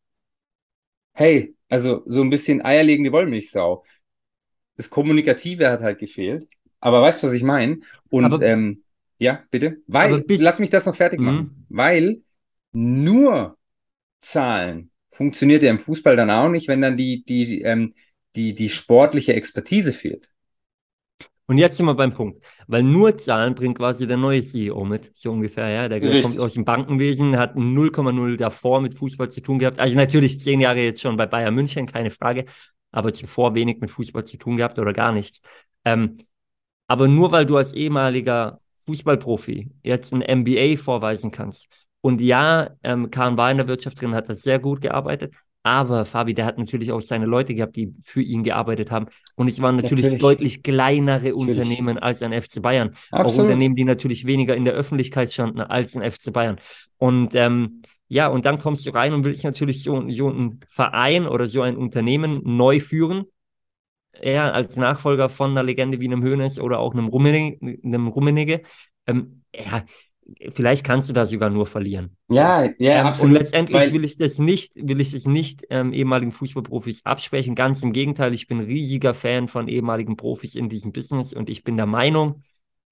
Hey, 1.13 1.55
also 1.69 2.03
so 2.05 2.21
ein 2.21 2.29
bisschen 2.29 2.63
eierlegende 2.63 3.11
Wollmilchsau 3.11 3.83
das 4.75 4.89
Kommunikative 4.89 5.69
hat 5.69 5.81
halt 5.81 5.99
gefehlt. 5.99 6.47
Aber 6.79 7.01
weißt 7.01 7.23
du, 7.23 7.27
was 7.27 7.33
ich 7.33 7.43
meine? 7.43 7.79
Und 8.09 8.25
aber, 8.25 8.41
ähm, 8.41 8.83
ja, 9.17 9.43
bitte. 9.51 9.77
Weil, 9.87 10.21
bis, 10.21 10.41
lass 10.41 10.59
mich 10.59 10.69
das 10.69 10.85
noch 10.85 10.95
fertig 10.95 11.19
machen. 11.19 11.65
Mhm. 11.69 11.77
Weil 11.77 12.21
nur 12.73 13.57
Zahlen 14.19 14.91
funktioniert 15.09 15.63
ja 15.63 15.69
im 15.69 15.79
Fußball 15.79 16.15
dann 16.15 16.29
auch 16.29 16.49
nicht, 16.49 16.67
wenn 16.67 16.81
dann 16.81 16.97
die, 16.97 17.23
die, 17.23 17.61
ähm, 17.61 17.93
die, 18.35 18.53
die 18.53 18.69
sportliche 18.69 19.33
Expertise 19.33 19.93
fehlt. 19.93 20.29
Und 21.45 21.57
jetzt 21.57 21.77
sind 21.77 21.85
wir 21.85 21.93
beim 21.93 22.13
Punkt, 22.13 22.43
weil 22.67 22.83
nur 22.83 23.17
Zahlen 23.17 23.53
bringt 23.53 23.77
quasi 23.77 24.07
der 24.07 24.15
neue 24.15 24.43
CEO 24.43 24.85
mit, 24.85 25.11
so 25.13 25.31
ungefähr, 25.31 25.69
ja. 25.69 25.89
Der 25.89 26.01
Richtig. 26.01 26.23
kommt 26.23 26.39
aus 26.39 26.53
dem 26.53 26.63
Bankenwesen, 26.63 27.37
hat 27.37 27.55
0,0 27.55 28.37
davor 28.37 28.81
mit 28.81 28.95
Fußball 28.95 29.29
zu 29.29 29.41
tun 29.41 29.59
gehabt. 29.59 29.79
Also 29.79 29.95
natürlich 29.95 30.39
zehn 30.39 30.61
Jahre 30.61 30.79
jetzt 30.79 31.01
schon 31.01 31.17
bei 31.17 31.25
Bayern 31.25 31.53
München, 31.53 31.85
keine 31.85 32.09
Frage 32.09 32.45
aber 32.93 33.13
zuvor 33.13 33.55
wenig 33.55 33.81
mit 33.81 33.91
Fußball 33.91 34.23
zu 34.23 34.37
tun 34.37 34.57
gehabt 34.57 34.79
oder 34.79 34.93
gar 34.93 35.11
nichts. 35.11 35.41
Ähm, 35.83 36.17
aber 36.87 37.07
nur 37.07 37.31
weil 37.31 37.45
du 37.45 37.57
als 37.57 37.73
ehemaliger 37.73 38.59
Fußballprofi 38.85 39.71
jetzt 39.83 40.13
ein 40.13 40.41
MBA 40.41 40.77
vorweisen 40.77 41.31
kannst. 41.31 41.67
Und 42.01 42.21
ja, 42.21 42.71
ähm, 42.83 43.11
Kahn 43.11 43.37
war 43.37 43.49
in 43.49 43.57
der 43.57 43.67
Wirtschaft 43.67 44.01
drin, 44.01 44.15
hat 44.15 44.29
das 44.29 44.41
sehr 44.41 44.59
gut 44.59 44.81
gearbeitet. 44.81 45.33
Aber 45.65 46.03
Fabi, 46.03 46.33
der 46.33 46.45
hat 46.45 46.57
natürlich 46.57 46.91
auch 46.91 46.99
seine 46.99 47.25
Leute 47.25 47.55
gehabt, 47.55 47.77
die 47.77 47.93
für 48.03 48.21
ihn 48.21 48.43
gearbeitet 48.43 48.91
haben. 48.91 49.07
Und 49.35 49.47
es 49.47 49.61
waren 49.61 49.77
natürlich, 49.77 50.03
natürlich. 50.03 50.21
deutlich 50.21 50.63
kleinere 50.63 51.29
natürlich. 51.29 51.57
Unternehmen 51.57 51.97
als 51.97 52.21
ein 52.21 52.33
FC 52.33 52.61
Bayern. 52.61 52.89
Absolut. 53.11 53.31
Auch 53.31 53.43
Unternehmen, 53.45 53.77
die 53.77 53.85
natürlich 53.85 54.25
weniger 54.25 54.57
in 54.57 54.65
der 54.65 54.73
Öffentlichkeit 54.73 55.31
standen 55.31 55.61
als 55.61 55.95
ein 55.95 56.11
FC 56.11 56.33
Bayern. 56.33 56.59
Und 56.97 57.33
ähm, 57.35 57.81
ja, 58.13 58.27
und 58.27 58.45
dann 58.45 58.59
kommst 58.59 58.85
du 58.85 58.91
rein 58.91 59.11
und 59.11 59.23
willst 59.23 59.43
natürlich 59.43 59.83
so, 59.83 60.07
so 60.11 60.29
einen 60.29 60.59
Verein 60.69 61.25
oder 61.25 61.47
so 61.47 61.63
ein 61.63 61.75
Unternehmen 61.75 62.41
neu 62.43 62.79
führen. 62.79 63.25
Ja, 64.21 64.51
als 64.51 64.75
Nachfolger 64.75 65.29
von 65.29 65.49
einer 65.49 65.63
Legende 65.63 65.99
wie 65.99 66.05
einem 66.05 66.23
Hönes 66.23 66.59
oder 66.59 66.77
auch 66.77 66.93
einem 66.93 67.07
Rummenigge. 67.07 67.79
Einem 67.83 68.07
Rummenigge. 68.07 68.61
Ähm, 69.07 69.41
ja, 69.55 69.83
vielleicht 70.51 70.85
kannst 70.85 71.09
du 71.09 71.13
da 71.13 71.25
sogar 71.25 71.49
nur 71.49 71.65
verlieren. 71.65 72.15
Ja, 72.29 72.69
ja, 72.77 72.99
ähm, 72.99 73.07
absolut. 73.07 73.33
Und 73.33 73.41
letztendlich 73.41 73.81
weil... 73.81 73.93
will 73.93 74.05
ich 74.05 74.15
das 74.17 74.37
nicht, 74.37 74.73
will 74.75 75.01
ich 75.01 75.11
das 75.11 75.25
nicht 75.25 75.65
ähm, 75.71 75.91
ehemaligen 75.91 76.31
Fußballprofis 76.31 77.03
absprechen. 77.05 77.55
Ganz 77.55 77.81
im 77.81 77.93
Gegenteil, 77.93 78.35
ich 78.35 78.45
bin 78.45 78.59
riesiger 78.59 79.15
Fan 79.15 79.47
von 79.47 79.67
ehemaligen 79.67 80.17
Profis 80.17 80.53
in 80.53 80.69
diesem 80.69 80.91
Business 80.91 81.33
und 81.33 81.49
ich 81.49 81.63
bin 81.63 81.77
der 81.77 81.87
Meinung, 81.87 82.43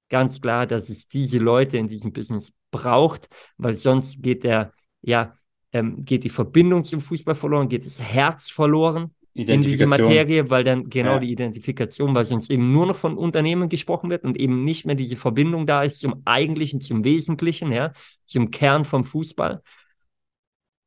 ganz 0.10 0.42
klar, 0.42 0.66
dass 0.66 0.90
es 0.90 1.08
diese 1.08 1.38
Leute 1.38 1.78
in 1.78 1.88
diesem 1.88 2.12
Business 2.12 2.52
braucht, 2.72 3.30
weil 3.58 3.76
sonst 3.76 4.24
geht 4.24 4.44
der 4.44 4.74
ja, 5.02 5.38
ähm, 5.74 6.02
geht 6.04 6.24
die 6.24 6.30
Verbindung 6.30 6.84
zum 6.84 7.02
Fußball 7.02 7.36
verloren, 7.36 7.70
geht 7.70 7.86
das 7.86 8.02
Herz 8.02 8.50
verloren 8.50 9.12
in 9.34 9.62
diese 9.62 9.88
Materie, 9.88 10.50
weil 10.50 10.64
dann 10.64 10.90
genau 10.90 11.14
ja. 11.14 11.20
die 11.20 11.32
Identifikation, 11.32 12.14
weil 12.14 12.26
sonst 12.26 12.52
eben 12.52 12.74
nur 12.74 12.86
noch 12.86 12.98
von 12.98 13.18
Unternehmen 13.18 13.70
gesprochen 13.70 14.10
wird 14.10 14.26
und 14.26 14.38
eben 14.38 14.66
nicht 14.66 14.86
mehr 14.86 14.96
diese 14.96 15.16
Verbindung 15.16 15.66
da 15.66 15.84
ist 15.84 16.02
zum 16.02 16.22
Eigentlichen, 16.26 16.82
zum 16.82 17.06
Wesentlichen, 17.06 17.72
ja, 17.72 17.94
zum 18.26 18.52
Kern 18.52 18.84
vom 18.84 19.06
Fußball. 19.06 19.62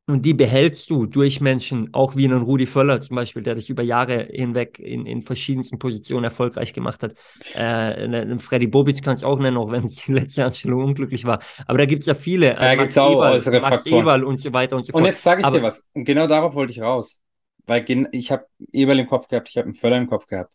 Und 0.07 0.27
die 0.27 0.35
behältst 0.35 0.91
du 0.91 1.07
durch 1.07 1.41
Menschen, 1.41 1.89
auch 1.95 2.15
wie 2.15 2.27
einen 2.27 2.43
Rudi 2.43 2.67
Völler 2.67 3.01
zum 3.01 3.17
Beispiel, 3.17 3.43
der 3.43 3.55
das 3.55 3.71
über 3.71 3.83
Jahre 3.83 4.29
hinweg 4.31 4.79
in, 4.79 5.07
in 5.07 5.23
verschiedensten 5.23 5.79
Positionen 5.79 6.25
erfolgreich 6.25 6.75
gemacht 6.75 7.03
hat. 7.03 7.15
Äh, 7.55 7.61
einen 7.61 8.39
Freddy 8.39 8.67
Bobic 8.67 9.03
kann 9.03 9.15
es 9.15 9.25
auch 9.25 9.39
nennen, 9.39 9.57
auch 9.57 9.71
wenn 9.71 9.85
es 9.85 10.05
die 10.05 10.13
letzte 10.13 10.45
Anstellung 10.45 10.85
unglücklich 10.85 11.25
war. 11.25 11.41
Aber 11.67 11.79
da 11.79 11.87
gibt 11.87 12.03
es 12.03 12.07
ja 12.07 12.15
viele. 12.15 12.59
Also 12.59 12.77
da 12.77 12.83
gibt 12.83 12.91
es 12.91 12.99
auch 12.99 13.17
äußere 13.17 13.63
Faktoren. 13.63 14.03
Eberl 14.03 14.25
und 14.25 14.41
so 14.41 14.53
weiter 14.53 14.77
und 14.77 14.85
so 14.85 14.93
fort. 14.93 15.03
Und 15.03 15.09
jetzt 15.09 15.23
sage 15.23 15.41
ich 15.41 15.47
Aber, 15.47 15.59
dir 15.59 15.65
was. 15.65 15.83
Und 15.95 16.05
genau 16.05 16.27
darauf 16.27 16.55
wollte 16.55 16.73
ich 16.73 16.83
raus. 16.83 17.23
Weil 17.65 17.87
ich 18.13 18.31
habe 18.31 18.45
Eberl 18.73 18.99
im 18.99 19.07
Kopf 19.07 19.29
gehabt, 19.29 19.49
ich 19.49 19.57
habe 19.57 19.65
einen 19.65 19.75
Völler 19.75 19.97
im 19.97 20.07
Kopf 20.07 20.27
gehabt. 20.27 20.53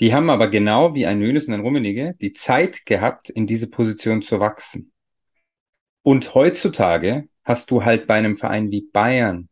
Die 0.00 0.12
haben 0.12 0.28
aber 0.28 0.48
genau 0.48 0.94
wie 0.94 1.06
ein 1.06 1.18
Nönes 1.18 1.48
und 1.48 1.54
ein 1.54 1.60
Rummenigge 1.60 2.14
die 2.20 2.34
Zeit 2.34 2.84
gehabt, 2.84 3.30
in 3.30 3.46
diese 3.46 3.70
Position 3.70 4.20
zu 4.20 4.38
wachsen. 4.38 4.92
Und 6.02 6.34
heutzutage 6.34 7.28
hast 7.46 7.70
du 7.70 7.84
halt 7.84 8.06
bei 8.06 8.14
einem 8.16 8.36
Verein 8.36 8.70
wie 8.70 8.82
Bayern 8.92 9.48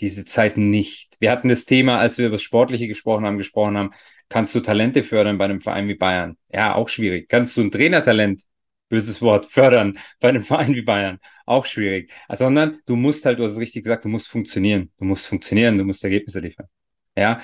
diese 0.00 0.24
Zeit 0.24 0.56
nicht. 0.56 1.16
Wir 1.20 1.30
hatten 1.30 1.48
das 1.48 1.66
Thema, 1.66 1.98
als 1.98 2.18
wir 2.18 2.26
über 2.26 2.34
das 2.36 2.42
Sportliche 2.42 2.88
gesprochen 2.88 3.26
haben, 3.26 3.38
gesprochen 3.38 3.76
haben, 3.76 3.90
kannst 4.28 4.54
du 4.54 4.60
Talente 4.60 5.02
fördern 5.02 5.38
bei 5.38 5.44
einem 5.44 5.60
Verein 5.60 5.88
wie 5.88 5.94
Bayern? 5.94 6.36
Ja, 6.48 6.74
auch 6.74 6.88
schwierig. 6.88 7.28
Kannst 7.28 7.56
du 7.56 7.62
ein 7.62 7.70
Trainertalent, 7.70 8.42
böses 8.88 9.20
Wort, 9.20 9.46
fördern 9.50 9.98
bei 10.20 10.30
einem 10.30 10.42
Verein 10.42 10.74
wie 10.74 10.82
Bayern? 10.82 11.18
Auch 11.46 11.66
schwierig. 11.66 12.10
Sondern 12.30 12.80
du 12.86 12.96
musst 12.96 13.24
halt, 13.26 13.38
du 13.38 13.44
hast 13.44 13.52
es 13.52 13.58
richtig 13.58 13.82
gesagt, 13.84 14.04
du 14.04 14.08
musst 14.08 14.28
funktionieren. 14.28 14.90
Du 14.98 15.04
musst 15.04 15.26
funktionieren, 15.26 15.76
du 15.76 15.84
musst 15.84 16.02
Ergebnisse 16.04 16.40
liefern. 16.40 16.66
Ja. 17.16 17.40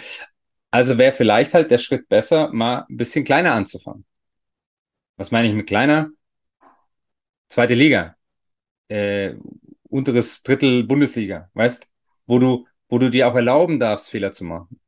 Also 0.70 0.98
wäre 0.98 1.12
vielleicht 1.12 1.54
halt 1.54 1.70
der 1.70 1.78
Schritt 1.78 2.08
besser, 2.08 2.50
mal 2.52 2.86
ein 2.88 2.96
bisschen 2.96 3.24
kleiner 3.24 3.52
anzufangen. 3.52 4.04
Was 5.16 5.30
meine 5.30 5.48
ich 5.48 5.54
mit 5.54 5.66
kleiner? 5.66 6.10
Zweite 7.48 7.74
Liga. 7.74 8.16
Äh, 8.88 9.34
unteres 9.94 10.42
Drittel 10.42 10.82
Bundesliga, 10.82 11.48
weißt, 11.54 11.88
wo 12.26 12.40
du, 12.40 12.66
wo 12.88 12.98
du 12.98 13.10
dir 13.10 13.28
auch 13.28 13.34
erlauben 13.36 13.78
darfst, 13.78 14.10
Fehler 14.10 14.32
zu 14.32 14.44
machen. 14.44 14.80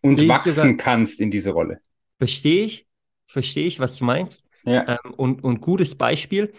Und 0.00 0.26
wachsen 0.26 0.52
sogar, 0.52 0.76
kannst 0.76 1.20
in 1.20 1.30
diese 1.30 1.50
Rolle. 1.50 1.80
verstehe 2.18 2.64
ich, 2.64 2.86
verstehe 3.26 3.66
ich, 3.66 3.78
was 3.78 3.96
du 3.98 4.04
meinst. 4.04 4.44
Ja. 4.64 4.88
Ähm, 4.88 5.12
und, 5.16 5.44
und 5.44 5.60
gutes 5.60 5.94
Beispiel. 5.94 6.54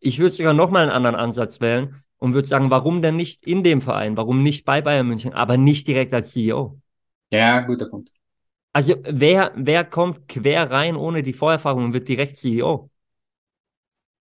Ich 0.00 0.18
würde 0.18 0.34
sogar 0.34 0.54
nochmal 0.54 0.82
einen 0.84 0.90
anderen 0.90 1.16
Ansatz 1.16 1.60
wählen 1.60 2.02
und 2.16 2.34
würde 2.34 2.48
sagen, 2.48 2.70
warum 2.70 3.02
denn 3.02 3.16
nicht 3.16 3.46
in 3.46 3.62
dem 3.62 3.82
Verein? 3.82 4.16
Warum 4.16 4.42
nicht 4.42 4.64
bei 4.64 4.80
Bayern 4.80 5.06
München, 5.06 5.32
aber 5.34 5.56
nicht 5.56 5.86
direkt 5.88 6.14
als 6.14 6.32
CEO? 6.32 6.80
Ja, 7.30 7.60
guter 7.60 7.86
Punkt. 7.86 8.10
Also 8.72 8.96
wer, 9.04 9.52
wer 9.54 9.84
kommt 9.84 10.28
quer 10.28 10.70
rein 10.70 10.96
ohne 10.96 11.22
die 11.22 11.34
Vorerfahrung 11.34 11.84
und 11.84 11.94
wird 11.94 12.08
direkt 12.08 12.38
CEO? 12.38 12.90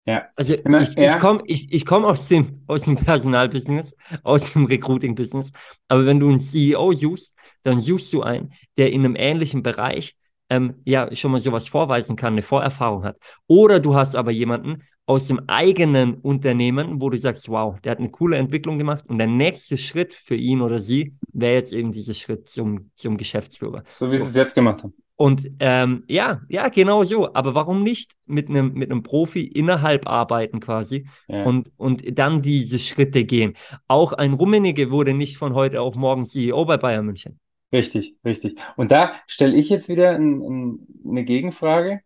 Ja. 0.05 0.25
Also 0.35 0.55
ich, 0.55 0.97
ich 0.97 1.19
komme 1.19 1.41
ich, 1.45 1.71
ich 1.71 1.85
komm 1.85 2.05
aus 2.05 2.27
dem, 2.27 2.63
aus 2.67 2.81
dem 2.81 2.95
Personalbusiness, 2.95 3.95
aus 4.23 4.53
dem 4.53 4.65
Recruiting-Business, 4.65 5.51
aber 5.87 6.05
wenn 6.05 6.19
du 6.19 6.29
einen 6.29 6.39
CEO 6.39 6.93
suchst, 6.93 7.35
dann 7.63 7.81
suchst 7.81 8.11
du 8.13 8.23
einen, 8.23 8.53
der 8.77 8.91
in 8.91 9.05
einem 9.05 9.15
ähnlichen 9.15 9.61
Bereich 9.61 10.15
ähm, 10.49 10.81
ja 10.85 11.13
schon 11.15 11.31
mal 11.31 11.39
sowas 11.41 11.67
vorweisen 11.67 12.15
kann, 12.15 12.33
eine 12.33 12.41
Vorerfahrung 12.41 13.03
hat. 13.03 13.17
Oder 13.47 13.79
du 13.79 13.95
hast 13.95 14.15
aber 14.15 14.31
jemanden 14.31 14.83
aus 15.05 15.27
dem 15.27 15.41
eigenen 15.47 16.15
Unternehmen, 16.15 17.01
wo 17.01 17.09
du 17.09 17.17
sagst, 17.17 17.49
wow, 17.49 17.79
der 17.81 17.91
hat 17.91 17.99
eine 17.99 18.09
coole 18.09 18.37
Entwicklung 18.37 18.77
gemacht 18.77 19.05
und 19.07 19.17
der 19.17 19.27
nächste 19.27 19.77
Schritt 19.77 20.13
für 20.13 20.35
ihn 20.35 20.61
oder 20.61 20.79
sie 20.79 21.15
wäre 21.33 21.55
jetzt 21.55 21.73
eben 21.73 21.91
dieser 21.91 22.13
Schritt 22.13 22.47
zum, 22.47 22.91
zum 22.95 23.17
Geschäftsführer. 23.17 23.83
So 23.91 24.07
wie 24.07 24.17
sie 24.17 24.23
es 24.23 24.35
jetzt 24.35 24.55
gemacht 24.55 24.83
haben. 24.83 24.93
Und 25.21 25.51
ähm, 25.59 26.03
ja, 26.07 26.41
ja, 26.49 26.69
genau 26.69 27.03
so. 27.03 27.31
Aber 27.35 27.53
warum 27.53 27.83
nicht 27.83 28.13
mit 28.25 28.49
einem 28.49 28.73
mit 28.73 28.89
einem 28.89 29.03
Profi 29.03 29.43
innerhalb 29.43 30.07
arbeiten 30.07 30.59
quasi 30.59 31.05
Ja. 31.27 31.43
und, 31.43 31.71
und 31.77 32.17
dann 32.17 32.41
diese 32.41 32.79
Schritte 32.79 33.23
gehen? 33.23 33.53
Auch 33.87 34.13
ein 34.13 34.33
Rummenigge 34.33 34.89
wurde 34.89 35.13
nicht 35.13 35.37
von 35.37 35.53
heute 35.53 35.79
auf 35.79 35.93
morgen 35.93 36.25
CEO 36.25 36.65
bei 36.65 36.77
Bayern 36.77 37.05
München. 37.05 37.39
Richtig, 37.71 38.15
richtig. 38.25 38.57
Und 38.77 38.89
da 38.89 39.13
stelle 39.27 39.55
ich 39.55 39.69
jetzt 39.69 39.89
wieder 39.89 40.15
ein, 40.15 40.41
ein, 40.41 40.87
eine 41.07 41.23
Gegenfrage. 41.23 42.01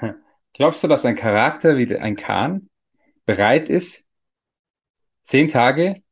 Glaubst 0.52 0.84
du, 0.84 0.86
dass 0.86 1.04
ein 1.04 1.16
Charakter 1.16 1.76
wie 1.76 1.92
ein 1.96 2.14
Kahn 2.14 2.68
bereit 3.26 3.68
ist, 3.68 4.04
zehn 5.24 5.48
Tage 5.48 6.04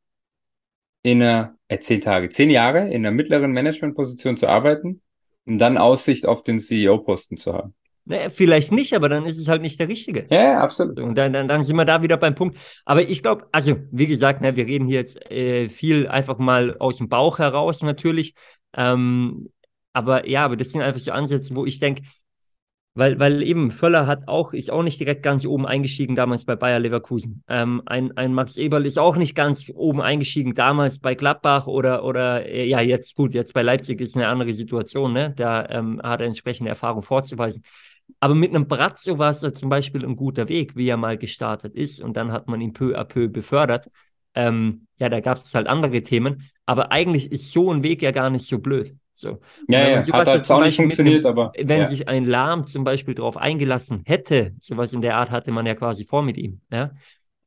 in 1.03 1.21
einer, 1.21 1.55
äh, 1.69 1.79
zehn 1.79 2.01
Tage, 2.01 2.27
zehn 2.27 2.49
Jahre 2.49 2.89
in 2.89 3.05
einer 3.05 3.11
mittleren 3.11 3.53
Managementposition 3.53 4.35
zu 4.35 4.49
arbeiten 4.49 4.99
und 5.45 5.57
dann 5.57 5.77
Aussicht 5.77 6.25
auf 6.25 6.43
den 6.43 6.59
CEO-Posten 6.59 7.37
zu 7.37 7.53
haben? 7.53 7.73
Ne, 8.05 8.29
vielleicht 8.29 8.73
nicht, 8.73 8.93
aber 8.93 9.07
dann 9.07 9.25
ist 9.25 9.37
es 9.37 9.47
halt 9.47 9.61
nicht 9.61 9.79
der 9.79 9.87
Richtige. 9.87 10.25
Ja, 10.29 10.43
ja, 10.43 10.59
absolut. 10.59 10.99
Und 10.99 11.17
dann, 11.17 11.31
dann, 11.31 11.47
dann 11.47 11.63
sind 11.63 11.77
wir 11.77 11.85
da 11.85 12.01
wieder 12.01 12.17
beim 12.17 12.35
Punkt. 12.35 12.57
Aber 12.83 13.01
ich 13.01 13.23
glaube, 13.23 13.47
also 13.53 13.77
wie 13.91 14.07
gesagt, 14.07 14.41
ne, 14.41 14.55
wir 14.57 14.65
reden 14.65 14.87
hier 14.87 14.99
jetzt 14.99 15.31
äh, 15.31 15.69
viel 15.69 16.07
einfach 16.07 16.37
mal 16.37 16.75
aus 16.79 16.97
dem 16.97 17.07
Bauch 17.07 17.39
heraus 17.39 17.81
natürlich. 17.81 18.33
Ähm, 18.75 19.49
aber 19.93 20.27
ja, 20.27 20.43
aber 20.43 20.57
das 20.57 20.71
sind 20.71 20.81
einfach 20.81 20.99
so 20.99 21.11
Ansätze, 21.11 21.55
wo 21.55 21.65
ich 21.65 21.79
denke, 21.79 22.03
weil, 22.95 23.19
weil 23.19 23.41
eben 23.41 23.71
Völler 23.71 24.05
hat 24.05 24.27
auch, 24.27 24.53
ist 24.53 24.69
auch 24.69 24.83
nicht 24.83 24.99
direkt 24.99 25.23
ganz 25.23 25.45
oben 25.45 25.65
eingestiegen 25.65 26.15
damals 26.15 26.45
bei 26.45 26.55
Bayer 26.55 26.79
Leverkusen. 26.79 27.43
Ähm, 27.47 27.81
ein, 27.85 28.15
ein 28.17 28.33
Max 28.33 28.55
Eberl 28.55 28.85
ist 28.85 28.99
auch 28.99 29.15
nicht 29.17 29.35
ganz 29.35 29.71
oben 29.73 30.01
eingestiegen 30.01 30.53
damals 30.53 30.99
bei 30.99 31.15
Gladbach 31.15 31.65
oder, 31.65 32.03
oder 32.03 32.45
äh, 32.45 32.67
ja, 32.67 32.81
jetzt 32.81 33.15
gut, 33.15 33.33
jetzt 33.33 33.53
bei 33.53 33.63
Leipzig 33.63 33.99
ist 33.99 34.15
eine 34.15 34.27
andere 34.27 34.53
Situation, 34.53 35.13
ne? 35.13 35.33
Da 35.35 35.67
ähm, 35.69 35.99
hat 36.03 36.21
er 36.21 36.27
entsprechende 36.27 36.69
Erfahrung 36.69 37.01
vorzuweisen. 37.01 37.63
Aber 38.19 38.35
mit 38.35 38.51
einem 38.51 38.67
Brazzo 38.67 39.17
war 39.17 39.31
es 39.31 39.41
ja 39.41 39.51
zum 39.51 39.69
Beispiel 39.69 40.05
ein 40.05 40.15
guter 40.15 40.47
Weg, 40.47 40.75
wie 40.75 40.87
er 40.87 40.97
mal 40.97 41.17
gestartet 41.17 41.73
ist. 41.75 41.99
Und 41.99 42.15
dann 42.15 42.31
hat 42.31 42.47
man 42.47 42.61
ihn 42.61 42.73
peu 42.73 42.95
à 42.97 43.03
peu 43.05 43.27
befördert. 43.27 43.89
Ähm, 44.35 44.87
ja, 44.97 45.09
da 45.09 45.19
gab 45.19 45.39
es 45.39 45.53
halt 45.55 45.67
andere 45.67 46.03
Themen. 46.03 46.49
Aber 46.65 46.91
eigentlich 46.91 47.31
ist 47.31 47.51
so 47.51 47.71
ein 47.71 47.83
Weg 47.83 48.01
ja 48.01 48.11
gar 48.11 48.29
nicht 48.29 48.47
so 48.47 48.59
blöd. 48.59 48.95
So. 49.13 49.39
Ja, 49.67 49.89
ja, 49.89 49.97
hat 50.01 50.27
halt 50.27 50.37
jetzt 50.39 50.51
auch 50.51 50.61
nicht 50.61 50.75
funktioniert, 50.75 51.25
einem- 51.25 51.37
aber 51.37 51.53
Wenn 51.57 51.79
ja. 51.81 51.85
sich 51.85 52.07
ein 52.07 52.25
Lahm 52.25 52.65
zum 52.65 52.83
Beispiel 52.83 53.13
darauf 53.15 53.37
eingelassen 53.37 54.03
hätte, 54.05 54.53
sowas 54.59 54.93
in 54.93 55.01
der 55.01 55.17
Art 55.17 55.31
hatte 55.31 55.51
man 55.51 55.65
ja 55.65 55.75
quasi 55.75 56.05
vor 56.05 56.23
mit 56.23 56.37
ihm. 56.37 56.61
Ja? 56.71 56.91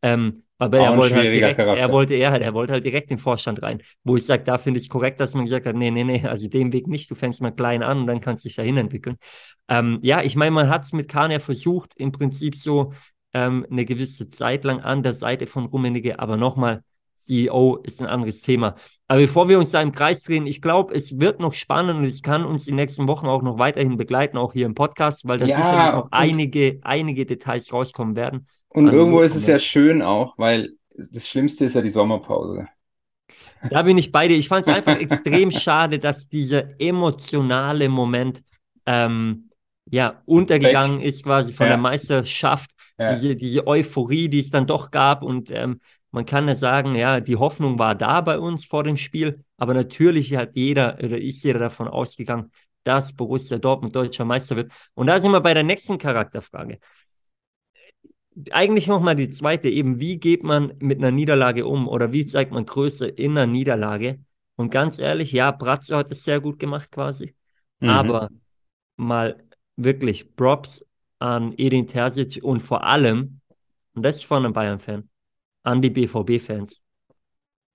Ähm, 0.02 0.42
aber 0.58 0.78
Auch 0.78 0.84
er 0.86 0.96
wollte, 0.96 1.16
halt 1.16 1.34
direkt, 1.34 1.58
er 1.58 1.92
wollte 1.92 2.14
er, 2.14 2.40
er 2.40 2.54
wollte 2.54 2.72
halt 2.72 2.84
direkt 2.86 3.10
den 3.10 3.18
Vorstand 3.18 3.62
rein. 3.62 3.82
Wo 4.04 4.16
ich 4.16 4.24
sage, 4.24 4.44
da 4.44 4.56
finde 4.58 4.80
ich 4.80 4.88
korrekt, 4.88 5.20
dass 5.20 5.34
man 5.34 5.44
gesagt 5.44 5.66
hat, 5.66 5.76
nee, 5.76 5.90
nee, 5.90 6.04
nee, 6.04 6.24
also 6.26 6.48
den 6.48 6.72
Weg 6.72 6.86
nicht, 6.86 7.10
du 7.10 7.14
fängst 7.14 7.42
mal 7.42 7.50
klein 7.50 7.82
an 7.82 7.98
und 7.98 8.06
dann 8.06 8.20
kannst 8.20 8.44
du 8.44 8.48
dich 8.48 8.56
dahin 8.56 8.76
entwickeln. 8.78 9.16
Ähm, 9.68 9.98
ja, 10.02 10.22
ich 10.22 10.36
meine, 10.36 10.52
man 10.52 10.68
hat 10.68 10.84
es 10.84 10.92
mit 10.92 11.08
Kahn 11.08 11.30
ja 11.30 11.40
versucht, 11.40 11.94
im 11.96 12.12
Prinzip 12.12 12.56
so 12.56 12.92
ähm, 13.34 13.66
eine 13.70 13.84
gewisse 13.84 14.28
Zeit 14.28 14.64
lang 14.64 14.80
an 14.80 15.02
der 15.02 15.14
Seite 15.14 15.46
von 15.46 15.66
Rummenigge, 15.66 16.18
aber 16.18 16.36
nochmal, 16.36 16.82
CEO 17.16 17.76
ist 17.82 18.00
ein 18.00 18.06
anderes 18.06 18.40
Thema. 18.42 18.76
Aber 19.08 19.20
bevor 19.20 19.48
wir 19.48 19.58
uns 19.58 19.70
da 19.70 19.80
im 19.82 19.92
Kreis 19.92 20.22
drehen, 20.22 20.46
ich 20.46 20.62
glaube, 20.62 20.94
es 20.94 21.18
wird 21.18 21.40
noch 21.40 21.52
spannend 21.52 21.98
und 21.98 22.04
es 22.04 22.22
kann 22.22 22.44
uns 22.44 22.64
die 22.64 22.72
nächsten 22.72 23.08
Wochen 23.08 23.26
auch 23.26 23.42
noch 23.42 23.58
weiterhin 23.58 23.96
begleiten, 23.96 24.36
auch 24.36 24.52
hier 24.52 24.66
im 24.66 24.74
Podcast, 24.74 25.26
weil 25.26 25.38
da 25.38 25.46
Ja, 25.46 25.56
sicherlich 25.56 25.92
noch 25.92 26.08
einige, 26.12 26.78
einige 26.82 27.26
Details 27.26 27.72
rauskommen 27.72 28.16
werden. 28.16 28.46
Und 28.68 28.88
an 28.88 28.94
irgendwo 28.94 29.20
ist 29.20 29.34
es 29.34 29.46
ja 29.46 29.58
schön 29.58 30.02
auch, 30.02 30.36
weil 30.38 30.74
das 30.96 31.28
Schlimmste 31.28 31.64
ist 31.64 31.74
ja 31.74 31.82
die 31.82 31.90
Sommerpause. 31.90 32.68
Da 33.70 33.82
bin 33.82 33.98
ich 33.98 34.12
bei 34.12 34.28
dir. 34.28 34.36
Ich 34.36 34.48
fand 34.48 34.66
es 34.66 34.72
einfach 34.72 34.96
extrem 35.00 35.50
schade, 35.50 35.98
dass 35.98 36.28
dieser 36.28 36.80
emotionale 36.80 37.88
Moment 37.88 38.42
ähm, 38.86 39.50
ja, 39.90 40.22
untergegangen 40.26 41.00
ist, 41.00 41.24
quasi 41.24 41.52
von 41.52 41.66
Ja. 41.66 41.72
der 41.72 41.78
Meisterschaft. 41.78 42.70
Ja. 42.98 43.12
Diese, 43.14 43.36
diese 43.36 43.66
Euphorie, 43.66 44.28
die 44.28 44.40
es 44.40 44.50
dann 44.50 44.66
doch 44.66 44.90
gab. 44.90 45.22
Und 45.22 45.50
ähm, 45.50 45.80
man 46.16 46.24
kann 46.24 46.48
ja 46.48 46.56
sagen, 46.56 46.94
ja, 46.94 47.20
die 47.20 47.36
Hoffnung 47.36 47.78
war 47.78 47.94
da 47.94 48.22
bei 48.22 48.38
uns 48.38 48.64
vor 48.64 48.82
dem 48.82 48.96
Spiel. 48.96 49.44
Aber 49.58 49.74
natürlich 49.74 50.34
hat 50.34 50.56
jeder 50.56 50.94
oder 50.94 51.20
ist 51.20 51.44
jeder 51.44 51.58
davon 51.58 51.88
ausgegangen, 51.88 52.50
dass 52.84 53.12
Borussia 53.12 53.58
Dortmund 53.58 53.94
deutscher 53.94 54.24
Meister 54.24 54.56
wird. 54.56 54.72
Und 54.94 55.08
da 55.08 55.20
sind 55.20 55.30
wir 55.32 55.42
bei 55.42 55.52
der 55.52 55.62
nächsten 55.62 55.98
Charakterfrage. 55.98 56.78
Eigentlich 58.50 58.88
nochmal 58.88 59.14
die 59.14 59.28
zweite, 59.28 59.68
eben, 59.68 60.00
wie 60.00 60.18
geht 60.18 60.42
man 60.42 60.72
mit 60.78 60.96
einer 60.96 61.10
Niederlage 61.10 61.66
um 61.66 61.86
oder 61.86 62.12
wie 62.12 62.24
zeigt 62.24 62.50
man 62.50 62.64
Größe 62.64 63.08
in 63.08 63.32
einer 63.32 63.46
Niederlage? 63.46 64.18
Und 64.54 64.70
ganz 64.70 64.98
ehrlich, 64.98 65.32
ja, 65.32 65.50
Brazzo 65.50 65.96
hat 65.96 66.10
es 66.10 66.24
sehr 66.24 66.40
gut 66.40 66.58
gemacht 66.58 66.90
quasi, 66.90 67.34
Mhm. 67.80 67.90
aber 67.90 68.30
mal 68.96 69.44
wirklich 69.76 70.34
Props 70.34 70.82
an 71.18 71.52
Edin 71.58 71.86
Terzic 71.86 72.42
und 72.42 72.60
vor 72.60 72.84
allem, 72.84 73.42
und 73.92 74.02
das 74.02 74.16
ist 74.16 74.24
von 74.24 74.46
einem 74.46 74.54
Bayern-Fan, 74.54 75.10
an 75.66 75.82
die 75.82 75.90
BVB-Fans. 75.90 76.80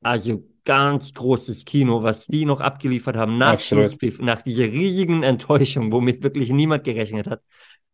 Also 0.02 0.44
ganz 0.66 1.14
großes 1.14 1.66
Kino, 1.66 2.04
was 2.04 2.26
die 2.28 2.46
noch 2.46 2.62
abgeliefert 2.62 3.16
haben 3.16 3.38
nach 3.38 3.54
Absolut. 3.54 3.86
Schlusspfiff, 3.86 4.20
nach 4.20 4.42
dieser 4.42 4.64
riesigen 4.64 5.24
Enttäuschung, 5.24 5.92
womit 5.92 6.24
wirklich 6.24 6.52
niemand 6.52 6.84
gerechnet 6.84 7.28
hat, 7.28 7.42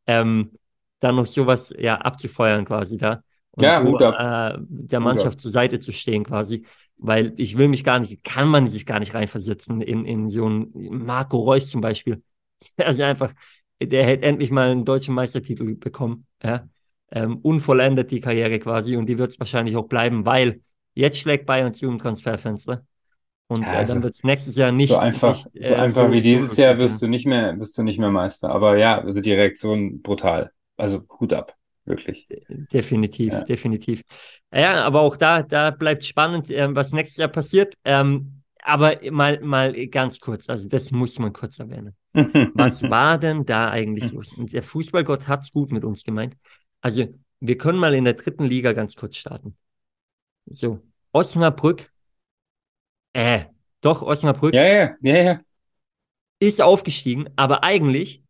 ähm, 0.06 0.52
dann 1.00 1.16
noch 1.16 1.26
sowas 1.26 1.74
ja 1.78 1.96
abzufeuern 1.98 2.66
quasi 2.66 2.98
da 2.98 3.24
und 3.52 3.64
Ja, 3.64 3.82
so 3.82 3.98
äh, 4.00 4.58
der 4.60 5.00
Mannschaft 5.00 5.40
zur 5.40 5.52
Seite 5.52 5.80
zu 5.80 5.92
stehen 5.92 6.24
quasi, 6.24 6.66
weil 6.98 7.34
ich 7.38 7.58
will 7.58 7.68
mich 7.68 7.84
gar 7.84 8.00
nicht, 8.00 8.24
kann 8.24 8.48
man 8.48 8.68
sich 8.68 8.86
gar 8.86 9.00
nicht 9.00 9.14
reinversetzen 9.14 9.82
in, 9.82 10.06
in 10.06 10.30
so 10.30 10.46
einen 10.46 10.72
Marco 11.06 11.38
Reus 11.38 11.70
zum 11.70 11.82
Beispiel. 11.82 12.22
Also 12.78 13.04
einfach, 13.04 13.34
der 13.80 14.04
hätte 14.04 14.26
endlich 14.26 14.50
mal 14.50 14.72
einen 14.72 14.84
deutschen 14.84 15.14
Meistertitel 15.14 15.76
bekommen, 15.76 16.26
ja. 16.44 16.68
Ähm, 17.12 17.38
unvollendet 17.38 18.12
die 18.12 18.20
Karriere 18.22 18.60
quasi 18.60 18.98
und 18.98 19.06
die 19.08 19.18
wird 19.18 19.32
es 19.32 19.40
wahrscheinlich 19.40 19.76
auch 19.78 19.88
bleiben, 19.88 20.26
weil 20.26 20.62
jetzt 20.94 21.20
schlägt 21.20 21.46
Bayern 21.46 21.74
zu 21.74 21.86
im 21.88 22.00
Transferfenster 22.00 22.86
und 23.48 23.68
Ja, 23.68 23.74
äh, 23.74 23.78
also 23.78 23.94
dann 23.94 24.04
wird 24.04 24.16
es 24.16 24.24
nächstes 24.24 24.56
Jahr 24.56 24.72
nicht 24.72 24.90
so 24.90 25.00
einfach, 25.00 25.36
nicht, 25.36 25.50
so 25.60 25.76
äh, 25.76 25.78
einfach 25.78 26.04
so- 26.08 26.12
wie 26.12 26.22
so 26.22 26.22
dieses 26.22 26.58
Jahr 26.58 26.78
wirst 26.78 27.02
du 27.02 27.08
nicht 27.08 27.26
mehr, 27.26 27.58
wirst 27.60 27.78
du 27.78 27.84
nicht 27.84 28.00
mehr 28.00 28.12
Meister. 28.12 28.50
Aber 28.50 28.78
ja, 28.78 29.00
also 29.02 29.22
die 29.22 29.34
Reaktion 29.34 30.02
brutal. 30.02 30.52
Also 30.78 31.04
Hut 31.20 31.34
ab, 31.34 31.56
wirklich. 31.86 32.30
Definitiv, 32.50 33.34
Ja. 33.34 33.46
definitiv. 33.46 34.02
Ja, 34.54 34.84
aber 34.84 35.02
auch 35.02 35.18
da, 35.18 35.44
da 35.44 35.72
bleibt 35.72 36.04
spannend, 36.06 36.50
ähm, 36.52 36.76
was 36.76 36.92
nächstes 36.92 37.18
Jahr 37.18 37.30
passiert. 37.30 37.76
Ähm, 37.86 38.42
aber 38.64 38.98
mal, 39.12 39.40
mal 39.42 39.74
ganz 39.88 40.20
kurz, 40.20 40.50
also 40.50 40.68
das 40.68 40.92
muss 40.92 41.20
man 41.20 41.32
kurz 41.34 41.60
erwähnen. 41.60 41.96
Was 42.54 42.90
war 42.90 43.18
denn 43.20 43.46
da 43.46 43.70
eigentlich 43.72 44.12
los? 44.12 44.34
Und 44.34 44.54
der 44.54 44.64
Fußballgott 44.64 45.28
hat 45.28 45.42
es 45.44 45.52
gut 45.52 45.72
mit 45.72 45.86
uns 45.86 46.04
gemeint. 46.04 46.36
Also, 46.82 47.08
wir 47.40 47.58
können 47.58 47.80
mal 47.80 47.94
in 47.94 48.06
der 48.06 48.14
dritten 48.14 48.46
Liga 48.46 48.74
ganz 48.74 48.96
kurz 48.96 49.16
starten. 49.18 49.58
So, 50.46 50.82
Osnabrück, 51.12 51.92
äh, 53.14 53.46
doch, 53.82 54.02
Osnabrück 54.02 54.54
Ja, 54.54 54.64
ja, 54.64 54.96
ja, 55.02 55.18
ja. 55.18 55.40
ist 56.40 56.62
aufgestiegen, 56.62 57.30
aber 57.36 57.64
eigentlich 57.64 58.24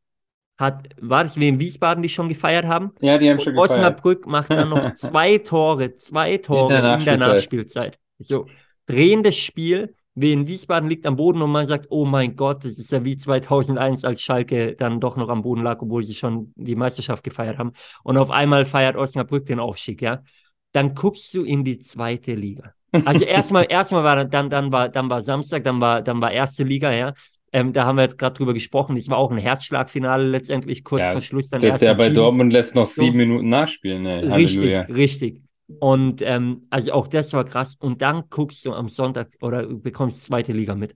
hat, 0.58 0.90
war 1.00 1.24
das 1.24 1.38
wie 1.38 1.48
in 1.48 1.60
Wiesbaden, 1.60 2.02
die 2.02 2.10
schon 2.10 2.30
gefeiert 2.30 2.66
haben? 2.66 2.94
Ja, 3.02 3.18
die 3.18 3.30
haben 3.30 3.38
Und 3.38 3.44
schon 3.44 3.54
gefeiert. 3.54 3.72
Osnabrück 3.72 4.26
macht 4.26 4.50
dann 4.50 4.70
noch 4.70 4.94
zwei 4.96 5.38
Tore, 5.38 5.96
zwei 5.96 6.38
Tore 6.38 6.70
der 6.70 6.78
in 6.78 6.84
der 6.84 7.18
Nachspielzeit. 7.18 7.20
Nachspielzeit. 7.20 8.00
So, 8.20 8.48
drehendes 8.88 9.38
Spiel, 9.38 9.94
wie 10.20 10.34
in 10.34 10.48
Wiesbaden 10.48 10.90
liegt 10.90 11.06
am 11.06 11.16
Boden 11.16 11.42
und 11.42 11.52
man 11.52 11.66
sagt, 11.68 11.88
oh 11.90 12.06
mein 12.06 12.36
Gott, 12.36 12.66
das 12.66 12.80
ist 12.80 12.92
ja 12.92 13.04
wie 13.06 13.18
2001, 13.18 14.04
als 14.04 14.22
Schalke 14.22 14.76
dann 14.76 15.00
doch 15.00 15.16
noch 15.18 15.30
am 15.30 15.44
Boden 15.44 15.62
lag, 15.64 15.82
obwohl 15.82 16.04
sie 16.04 16.16
schon 16.16 16.54
die 16.56 16.76
Meisterschaft 16.76 17.24
gefeiert 17.24 17.58
haben. 17.60 17.72
Und 18.04 18.18
auf 18.18 18.32
einmal 18.32 18.66
feiert 18.66 18.96
Osnabrück 18.96 19.46
den 19.46 19.60
Aufstieg, 19.60 20.02
ja. 20.02 20.24
Dann 20.72 20.96
guckst 20.96 21.34
du 21.34 21.44
in 21.44 21.64
die 21.64 21.80
zweite 21.80 22.34
Liga. 22.34 22.74
Also 23.04 23.24
erstmal, 23.26 23.66
erstmal 23.70 24.04
war 24.04 24.26
dann, 24.26 24.50
dann 24.50 24.72
war, 24.72 24.90
dann 24.90 25.10
war 25.10 25.22
Samstag, 25.24 25.64
dann 25.64 25.80
war, 25.80 26.02
dann 26.02 26.22
war 26.22 26.32
erste 26.32 26.64
Liga, 26.64 26.92
ja. 26.92 27.14
Ähm, 27.54 27.72
da 27.72 27.86
haben 27.86 27.96
wir 27.96 28.04
jetzt 28.04 28.18
gerade 28.18 28.36
drüber 28.36 28.54
gesprochen. 28.54 28.96
Das 28.96 29.08
war 29.10 29.18
auch 29.18 29.32
ein 29.32 29.38
Herzschlagfinale 29.38 30.28
letztendlich, 30.28 30.84
kurz 30.84 31.02
Ja, 31.04 31.12
vor 31.14 31.22
Schluss 31.22 31.50
dann 31.50 31.62
Der, 31.62 31.78
der 31.78 31.96
bei. 31.96 32.10
Dortmund 32.10 32.52
lässt 32.52 32.76
noch 32.76 32.86
So. 32.86 33.02
sieben 33.04 33.18
Minuten 33.18 33.50
nachspielen. 33.50 34.04
Ne? 34.04 34.22
Richtig, 34.24 34.32
Halleluja. 34.32 34.82
richtig. 34.82 35.47
Und 35.80 36.22
ähm, 36.22 36.68
also 36.70 36.94
auch 36.94 37.08
das 37.08 37.34
war 37.34 37.44
krass. 37.46 37.76
Und 37.80 38.02
dann 38.02 38.24
guckst 38.30 38.66
du 38.66 38.74
am 38.74 38.90
Sonntag 38.90 39.34
oder 39.42 39.66
bekommst 39.68 40.24
zweite 40.24 40.54
Liga 40.54 40.76
mit. 40.76 40.96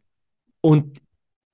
Und 0.61 0.99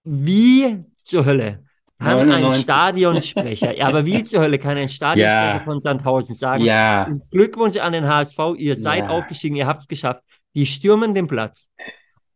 wie 0.03 0.83
zur 1.01 1.25
Hölle 1.25 1.63
kann 1.99 2.19
ein 2.19 2.27
99. 2.27 2.63
Stadionsprecher, 2.63 3.75
ja, 3.75 3.87
aber 3.87 4.05
wie 4.05 4.23
zur 4.23 4.41
Hölle 4.41 4.59
kann 4.59 4.77
ein 4.77 4.87
Stadionsprecher 4.89 5.57
Ja. 5.57 5.59
von 5.59 5.81
Sandhausen 5.81 6.35
sagen, 6.35 6.63
Ja, 6.63 7.11
Glückwunsch 7.31 7.77
an 7.77 7.93
den 7.93 8.07
HSV, 8.07 8.37
ihr 8.57 8.77
seid 8.77 9.05
Ja. 9.05 9.09
aufgestiegen, 9.09 9.55
ihr 9.55 9.65
habt 9.65 9.81
es 9.81 9.87
geschafft. 9.87 10.21
Die 10.53 10.65
stürmen 10.65 11.15
den 11.15 11.27
Platz. 11.27 11.67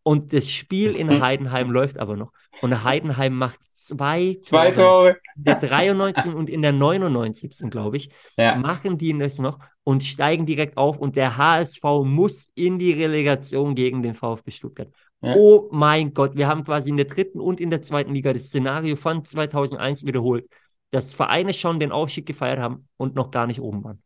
Und 0.03 0.33
das 0.33 0.49
Spiel 0.49 0.95
in 0.95 1.21
Heidenheim 1.21 1.69
läuft 1.69 1.99
aber 1.99 2.15
noch. 2.15 2.31
Und 2.61 2.83
Heidenheim 2.83 3.35
macht 3.35 3.59
zwei 3.73 4.37
zwei 4.41 4.71
Tore. 4.71 5.17
In 5.35 5.43
der 5.43 5.55
93. 5.55 6.33
und 6.33 6.49
in 6.49 6.61
der 6.61 6.71
99. 6.71 7.69
glaube 7.69 7.97
ich, 7.97 8.09
Ja. 8.37 8.55
machen 8.55 8.97
die 8.97 9.17
das 9.17 9.37
noch 9.37 9.59
und 9.83 10.03
steigen 10.03 10.45
direkt 10.45 10.77
auf. 10.77 10.97
Und 10.97 11.15
der 11.15 11.37
HSV 11.37 11.83
muss 12.03 12.47
in 12.55 12.79
die 12.79 12.93
Relegation 12.93 13.75
gegen 13.75 14.01
den 14.01 14.15
VfB 14.15 14.51
Stuttgart. 14.51 14.89
Ja. 15.21 15.35
Oh 15.35 15.69
mein 15.71 16.13
Gott, 16.13 16.35
wir 16.35 16.47
haben 16.47 16.63
quasi 16.63 16.89
in 16.89 16.97
der 16.97 17.05
dritten 17.05 17.39
und 17.39 17.59
in 17.61 17.69
der 17.69 17.83
zweiten 17.83 18.13
Liga 18.13 18.33
das 18.33 18.45
Szenario 18.45 18.95
von 18.95 19.23
2001 19.23 20.05
wiederholt, 20.05 20.47
dass 20.89 21.13
Vereine 21.13 21.53
schon 21.53 21.79
den 21.79 21.91
Aufstieg 21.91 22.25
gefeiert 22.25 22.59
haben 22.59 22.87
und 22.97 23.13
noch 23.15 23.29
gar 23.29 23.45
nicht 23.45 23.61
oben 23.61 23.83
waren. 23.83 24.01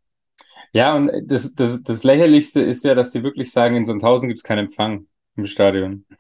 Ja, 0.74 0.94
und 0.96 1.10
das, 1.24 1.56
das, 1.56 1.84
das 1.84 2.04
Lächerlichste 2.04 2.62
ist 2.62 2.84
ja, 2.84 2.96
dass 2.96 3.14
sie 3.14 3.24
wirklich 3.24 3.50
sagen, 3.52 3.78
in 3.78 3.86
Sandhausen 3.86 4.28
gibt 4.28 4.40
es 4.40 4.44
keinen 4.44 4.66
Empfang 4.66 5.08
im 5.36 5.46
Stadion. 5.46 6.06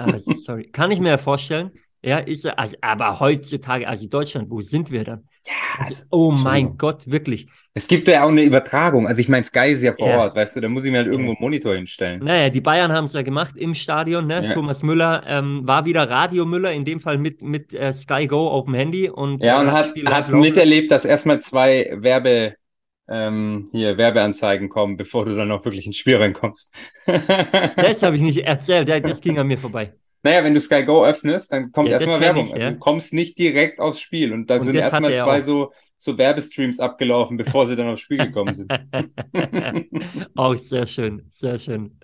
Ah, 0.00 0.16
sorry, 0.44 0.62
kann 0.70 0.92
ich 0.92 1.00
mir 1.00 1.08
ja 1.08 1.18
vorstellen. 1.18 1.72
Ja, 2.04 2.18
ist 2.18 2.44
ja, 2.44 2.52
also, 2.52 2.76
aber 2.80 3.18
heutzutage, 3.18 3.88
also 3.88 4.06
Deutschland, 4.06 4.48
wo 4.48 4.62
sind 4.62 4.92
wir 4.92 5.02
dann? 5.02 5.26
Also, 5.78 6.04
oh 6.10 6.30
mein. 6.30 6.76
Gott, 6.76 7.10
wirklich. 7.10 7.48
Es 7.74 7.88
gibt 7.88 8.06
ja 8.06 8.24
auch 8.24 8.28
eine 8.28 8.42
Übertragung. 8.42 9.06
Also 9.06 9.20
ich 9.20 9.28
meine, 9.28 9.44
Sky 9.44 9.70
ist 9.72 9.82
ja 9.82 9.94
vor 9.94 10.08
Ja. 10.08 10.18
Ort, 10.18 10.36
weißt 10.36 10.56
du, 10.56 10.60
da 10.60 10.68
muss 10.68 10.84
ich 10.84 10.90
mir 10.90 10.98
halt 10.98 11.08
irgendwo 11.08 11.32
einen 11.32 11.40
Monitor 11.40 11.74
hinstellen. 11.74 12.22
Naja, 12.22 12.50
die 12.50 12.60
Bayern 12.60 12.92
haben 12.92 13.06
es 13.06 13.12
ja 13.12 13.22
gemacht 13.22 13.56
im 13.56 13.74
Stadion. 13.74 14.26
Ne? 14.26 14.46
Ja. 14.46 14.52
Thomas 14.52 14.82
Müller 14.82 15.22
ähm, 15.26 15.62
war 15.64 15.84
wieder 15.84 16.08
Radio 16.08 16.44
Müller, 16.46 16.72
in 16.72 16.84
dem 16.84 17.00
Fall 17.00 17.18
mit, 17.18 17.42
mit 17.42 17.74
äh, 17.74 17.92
Sky 17.92 18.26
Go 18.26 18.48
auf 18.48 18.66
dem 18.66 18.74
Handy. 18.74 19.08
Und, 19.08 19.42
Ja, 19.42 19.58
äh, 19.58 19.64
und 19.64 19.72
hat, 19.72 19.92
hat 20.06 20.30
miterlebt, 20.30 20.90
dass 20.90 21.04
erstmal 21.04 21.40
zwei 21.40 21.96
Werbe, 21.96 22.54
ähm, 23.08 23.68
hier 23.72 23.96
Werbeanzeigen 23.96 24.68
kommen, 24.68 24.96
bevor 24.96 25.24
du 25.24 25.34
dann 25.36 25.50
auch 25.50 25.64
wirklich 25.64 25.86
ins 25.86 25.96
Spiel 25.96 26.16
reinkommst. 26.16 26.72
Das 27.06 28.02
habe 28.02 28.16
ich 28.16 28.22
nicht 28.22 28.38
erzählt, 28.38 28.88
das 28.88 29.20
ging 29.20 29.38
an 29.38 29.46
mir 29.46 29.58
vorbei. 29.58 29.94
Naja, 30.22 30.42
wenn 30.44 30.52
du 30.54 30.60
Sky 30.60 30.84
Go 30.84 31.04
öffnest, 31.04 31.52
dann 31.52 31.70
kommt 31.72 31.88
Ja, 31.88 31.94
erstmal 31.94 32.20
Werbung. 32.20 32.46
ich, 32.46 32.52
Also 32.54 32.66
ja. 32.66 32.70
Du 32.72 32.78
kommst 32.78 33.12
nicht 33.14 33.38
direkt 33.38 33.80
aufs 33.80 34.00
Spiel. 34.00 34.32
Und 34.32 34.50
da 34.50 34.62
sind 34.62 34.74
erstmal 34.74 35.12
er 35.12 35.24
zwei 35.24 35.38
auch. 35.38 35.42
so, 35.42 35.72
so 35.96 36.18
Werbestreams 36.18 36.80
abgelaufen, 36.80 37.36
bevor 37.36 37.66
sie 37.66 37.76
dann 37.76 37.88
aufs 37.88 38.00
Spiel 38.02 38.18
gekommen 38.18 38.52
sind. 38.52 38.70
Auch 40.34 40.56
sehr 40.56 40.86
schön, 40.86 41.26
sehr 41.30 41.58
schön. 41.58 41.98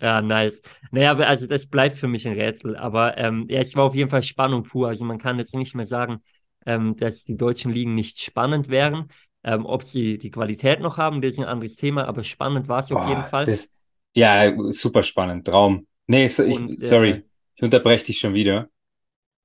Ja, 0.00 0.22
nice. 0.22 0.62
Naja, 0.90 1.10
aber 1.10 1.26
also 1.28 1.46
das 1.46 1.66
bleibt 1.66 1.96
für 1.96 2.08
mich 2.08 2.26
ein 2.26 2.34
Rätsel. 2.34 2.76
Aber 2.76 3.16
ähm, 3.18 3.46
ja, 3.48 3.60
es 3.60 3.74
war 3.76 3.84
auf 3.84 3.94
jeden 3.94 4.10
Fall 4.10 4.22
Spannung 4.22 4.62
pur. 4.62 4.88
Also 4.88 5.04
man 5.04 5.18
kann 5.18 5.38
jetzt 5.38 5.54
nicht 5.54 5.74
mehr 5.74 5.86
sagen, 5.86 6.22
ähm, 6.66 6.96
dass 6.96 7.24
die 7.24 7.36
deutschen 7.36 7.72
Ligen 7.72 7.94
nicht 7.94 8.20
spannend 8.20 8.68
wären. 8.68 9.08
Ähm, 9.44 9.66
ob 9.66 9.84
sie 9.84 10.18
die 10.18 10.30
Qualität 10.30 10.80
noch 10.80 10.98
haben, 10.98 11.20
das 11.20 11.32
ist 11.32 11.38
ein 11.38 11.44
anderes 11.44 11.76
Thema, 11.76 12.06
aber 12.06 12.24
spannend 12.24 12.68
war 12.68 12.80
es 12.80 12.90
auf 12.90 13.08
jeden 13.08 13.24
Fall. 13.24 13.44
das, 13.44 13.70
ja, 14.14 14.52
super 14.70 15.02
spannend. 15.02 15.46
Traum. 15.46 15.86
Nee, 16.06 16.28
so, 16.28 16.42
ich, 16.42 16.56
Und, 16.56 16.82
äh, 16.82 16.86
sorry, 16.86 17.24
ich 17.54 17.62
unterbreche 17.62 18.06
dich 18.06 18.18
schon 18.18 18.34
wieder. 18.34 18.68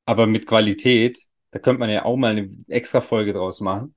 Aber 0.06 0.28
mit 0.28 0.48
Qualität, 0.48 1.20
da 1.52 1.60
könnte 1.60 1.80
man 1.80 1.90
ja 1.90 2.06
auch 2.06 2.18
mal 2.18 2.32
eine 2.32 2.50
extra 2.68 3.02
Folge 3.02 3.34
draus 3.34 3.62
machen. 3.62 3.96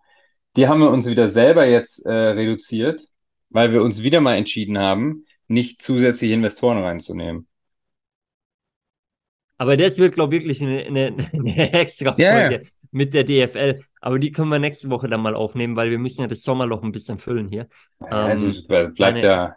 Die 0.56 0.68
haben 0.68 0.80
wir 0.80 0.90
uns 0.90 1.08
wieder 1.08 1.28
selber 1.28 1.66
jetzt 1.66 2.04
äh, 2.06 2.12
reduziert, 2.12 3.02
weil 3.50 3.72
wir 3.72 3.82
uns 3.82 4.02
wieder 4.02 4.20
mal 4.20 4.36
entschieden 4.36 4.78
haben, 4.78 5.24
nicht 5.48 5.82
zusätzliche 5.82 6.34
Investoren 6.34 6.78
reinzunehmen. 6.78 7.46
Aber 9.58 9.76
das 9.76 9.96
wird, 9.98 10.14
glaube 10.14 10.36
ich, 10.36 10.42
wirklich 10.42 10.62
eine, 10.62 10.84
eine, 10.84 11.30
eine 11.32 11.72
extra 11.72 12.10
Folge 12.10 12.62
ja. 12.62 12.70
mit 12.90 13.14
der 13.14 13.24
DFL. 13.24 13.82
Aber 14.00 14.18
die 14.18 14.30
können 14.32 14.48
wir 14.50 14.58
nächste 14.58 14.90
Woche 14.90 15.08
dann 15.08 15.20
mal 15.22 15.34
aufnehmen, 15.34 15.76
weil 15.76 15.90
wir 15.90 15.98
müssen 15.98 16.20
ja 16.22 16.26
das 16.26 16.42
Sommerloch 16.42 16.82
ein 16.82 16.92
bisschen 16.92 17.18
füllen 17.18 17.48
hier. 17.48 17.68
Also 18.00 18.44
Ähm, 18.46 18.50
es 18.50 18.66
bleibt 18.66 18.98
meine- 18.98 19.22
ja, 19.22 19.56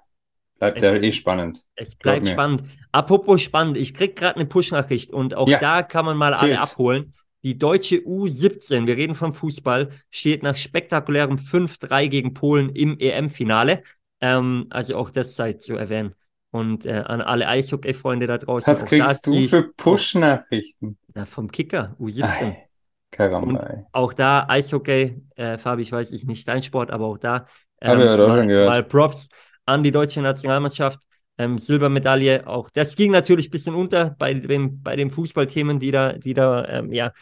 bleibt 0.57 0.77
es- 0.77 0.83
ja 0.83 0.93
eh 0.95 1.11
spannend. 1.11 1.63
Es 1.75 1.95
bleibt 1.95 2.27
spannend. 2.27 2.63
Apropos 2.91 3.41
spannend, 3.41 3.77
ich 3.77 3.93
krieg 3.93 4.15
gerade 4.15 4.35
eine 4.37 4.45
Push-Nachricht 4.45 5.11
und 5.11 5.35
auch 5.35 5.47
Ja. 5.47 5.59
da 5.59 5.83
kann 5.83 6.05
man 6.05 6.17
mal 6.17 6.33
alle 6.33 6.59
abholen. 6.59 7.13
Die 7.43 7.57
deutsche 7.57 7.97
U17, 8.05 8.85
wir 8.87 8.97
reden 8.97 9.15
vom 9.15 9.33
Fußball, 9.33 9.89
steht 10.09 10.43
nach 10.43 10.55
spektakulärem 10.57 11.37
5-3 11.37 12.07
gegen 12.09 12.33
Polen 12.33 12.69
im 12.75 12.97
EM-Finale. 12.99 13.83
Ähm, 14.19 14.67
also 14.71 14.97
auch 14.97 15.09
das 15.09 15.35
sei 15.37 15.53
zu 15.53 15.75
erwähnen. 15.77 16.15
Und 16.51 16.85
äh, 16.85 16.93
an 17.05 17.21
alle 17.21 17.47
Eishockey-Freunde 17.47 18.25
da 18.27 18.37
draußen. 18.39 18.65
Was 18.69 18.85
kriegst 18.85 19.25
du 19.27 19.47
für 19.47 19.71
Push-Nachrichten? 19.77 20.97
Na, 21.13 21.25
vom 21.25 21.51
Kicker, 21.51 21.95
U17. 21.99 22.23
Ei, 22.23 22.68
Karamba, 23.11 23.59
ey. 23.59 23.83
Auch 23.91 24.13
da 24.13 24.45
Eishockey, 24.47 25.21
äh, 25.35 25.57
Fabi, 25.57 25.81
ich 25.81 25.91
weiß, 25.91 26.11
ist 26.11 26.27
nicht 26.27 26.47
dein 26.47 26.61
Sport, 26.61 26.91
aber 26.91 27.05
auch 27.05 27.17
da 27.17 27.45
heute 27.83 28.23
auch 28.23 28.27
mal, 28.27 28.65
mal 28.65 28.83
Props 28.83 29.27
an 29.65 29.83
die 29.83 29.91
deutsche 29.91 30.21
Nationalmannschaft. 30.21 30.99
Ähm, 31.37 31.57
Silbermedaille, 31.57 32.45
auch 32.47 32.69
das 32.69 32.95
ging 32.95 33.11
natürlich 33.11 33.47
ein 33.47 33.51
bisschen 33.51 33.75
unter 33.75 34.15
bei 34.19 34.33
dem, 34.33 34.81
bei 34.81 34.97
den 34.97 35.09
Fußballthemen, 35.09 35.79
die 35.79 35.91
da, 35.91 36.13
die 36.13 36.33
da 36.33 36.67
ähm, 36.67 36.91
ja, 36.91 37.13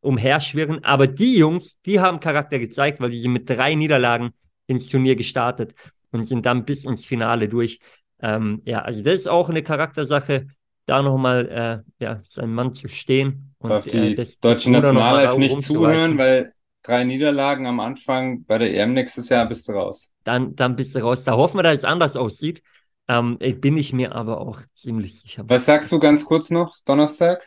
umherschwirren. 0.00 0.84
Aber 0.84 1.08
die 1.08 1.38
Jungs, 1.38 1.80
die 1.82 1.98
haben 1.98 2.20
Charakter 2.20 2.60
gezeigt, 2.60 3.00
weil 3.00 3.10
die 3.10 3.18
sind 3.18 3.32
mit 3.32 3.50
drei 3.50 3.74
Niederlagen 3.74 4.30
ins 4.68 4.88
Turnier 4.88 5.16
gestartet 5.16 5.74
und 6.12 6.24
sind 6.24 6.46
dann 6.46 6.64
bis 6.64 6.84
ins 6.84 7.04
Finale 7.04 7.48
durch. 7.48 7.80
Ähm, 8.20 8.62
ja, 8.64 8.82
also 8.82 9.02
das 9.02 9.14
ist 9.14 9.28
auch 9.28 9.48
eine 9.48 9.62
Charaktersache, 9.62 10.46
da 10.86 11.02
nochmal 11.02 11.84
äh, 11.98 12.04
ja, 12.04 12.22
sein 12.28 12.52
Mann 12.52 12.74
zu 12.74 12.86
stehen 12.86 13.53
und 13.64 13.70
Darf 13.70 13.86
die 13.86 13.96
äh, 13.96 14.14
das, 14.14 14.38
deutsche 14.40 14.70
Nationalelf 14.70 15.36
nicht 15.36 15.60
zuhören, 15.62 16.18
weil 16.18 16.52
drei 16.82 17.04
Niederlagen 17.04 17.66
am 17.66 17.80
Anfang 17.80 18.44
bei 18.44 18.58
der 18.58 18.72
EM 18.74 18.92
nächstes 18.92 19.28
Jahr 19.30 19.46
bist 19.46 19.68
du 19.68 19.72
raus. 19.72 20.12
dann, 20.24 20.54
dann 20.56 20.76
bist 20.76 20.94
du 20.94 21.00
raus. 21.00 21.24
Da 21.24 21.32
hoffen 21.32 21.58
wir, 21.58 21.62
dass 21.62 21.76
es 21.76 21.84
anders 21.84 22.16
aussieht. 22.16 22.62
Ähm, 23.08 23.36
äh, 23.40 23.52
bin 23.52 23.76
ich 23.76 23.92
mir 23.92 24.14
aber 24.14 24.40
auch 24.40 24.60
ziemlich 24.72 25.20
sicher. 25.20 25.44
Was 25.46 25.66
sagst 25.66 25.92
du 25.92 25.98
ganz 25.98 26.24
kurz 26.24 26.50
noch, 26.50 26.76
Donnerstag? 26.86 27.46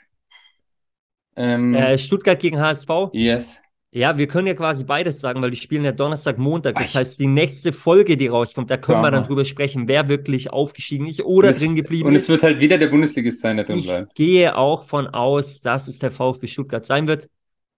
Ähm, 1.35 1.73
Äh, 1.73 1.97
Stuttgart 1.97 2.39
gegen 2.39 2.59
HSV. 2.59 3.09
yes. 3.13 3.61
Ja, 3.91 4.17
wir 4.17 4.27
können 4.27 4.47
ja 4.47 4.53
quasi 4.53 4.83
beides 4.83 5.19
sagen, 5.21 5.41
weil 5.41 5.49
die 5.49 5.57
spielen 5.57 5.83
ja 5.83 5.91
Donnerstag, 5.91 6.37
Montag. 6.37 6.75
Das 6.75 6.93
Ei. 6.95 6.99
heißt, 6.99 7.19
die 7.19 7.27
nächste 7.27 7.71
Folge, 7.73 8.17
die 8.17 8.27
rauskommt, 8.27 8.69
da 8.69 8.77
können 8.77 9.01
wir 9.01 9.11
dann 9.11 9.23
drüber 9.23 9.45
sprechen, 9.45 9.87
wer 9.87 10.09
wirklich 10.09 10.51
aufgestiegen 10.51 11.05
ist 11.07 11.21
oder 11.23 11.51
drin 11.53 11.75
geblieben 11.75 12.09
Und 12.09 12.15
es 12.15 12.23
ist. 12.23 12.29
wird 12.29 12.43
halt 12.43 12.59
wieder 12.59 12.77
der 12.77 12.87
Bundesligist 12.87 13.39
sein, 13.39 13.55
der 13.57 13.65
drin 13.65 13.79
Ich 13.79 13.87
bleibt. 13.87 14.13
gehe 14.15 14.55
auch 14.57 14.83
von 14.83 15.07
aus, 15.07 15.61
dass 15.61 15.87
es 15.87 15.99
der 15.99 16.11
VfB 16.11 16.47
Stuttgart 16.47 16.85
sein 16.85 17.07
wird. 17.07 17.29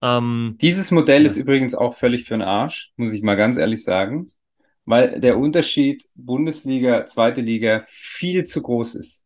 Ähm, 0.02 0.56
Dieses 0.60 0.90
Modell 0.90 1.22
Ja. 1.22 1.26
ist 1.26 1.36
übrigens 1.36 1.74
auch 1.74 1.94
völlig 1.94 2.24
für 2.24 2.34
den 2.34 2.42
Arsch, 2.42 2.92
muss 2.96 3.12
ich 3.12 3.22
mal 3.22 3.36
ganz 3.36 3.56
ehrlich 3.56 3.82
sagen, 3.84 4.30
weil 4.84 5.20
der 5.20 5.38
Unterschied 5.38 6.04
Bundesliga, 6.14 7.06
zweite 7.06 7.40
Liga 7.40 7.82
viel 7.86 8.44
zu 8.44 8.62
groß 8.62 8.96
ist. 8.96 9.24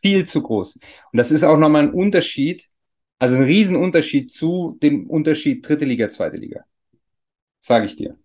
Viel 0.00 0.24
zu 0.24 0.42
groß. 0.42 0.76
Und 1.12 1.16
das 1.16 1.30
ist 1.30 1.42
auch 1.44 1.58
nochmal 1.58 1.82
ein 1.84 1.92
Unterschied, 1.92 2.68
also 3.22 3.36
ein 3.36 3.44
Riesenunterschied 3.44 4.30
zu 4.30 4.78
dem 4.82 5.08
Unterschied 5.08 5.66
dritte 5.66 5.84
Liga, 5.84 6.08
zweite 6.08 6.36
Liga. 6.36 6.64
Sage 7.60 7.86
ich 7.86 7.96
dir. 7.96 8.18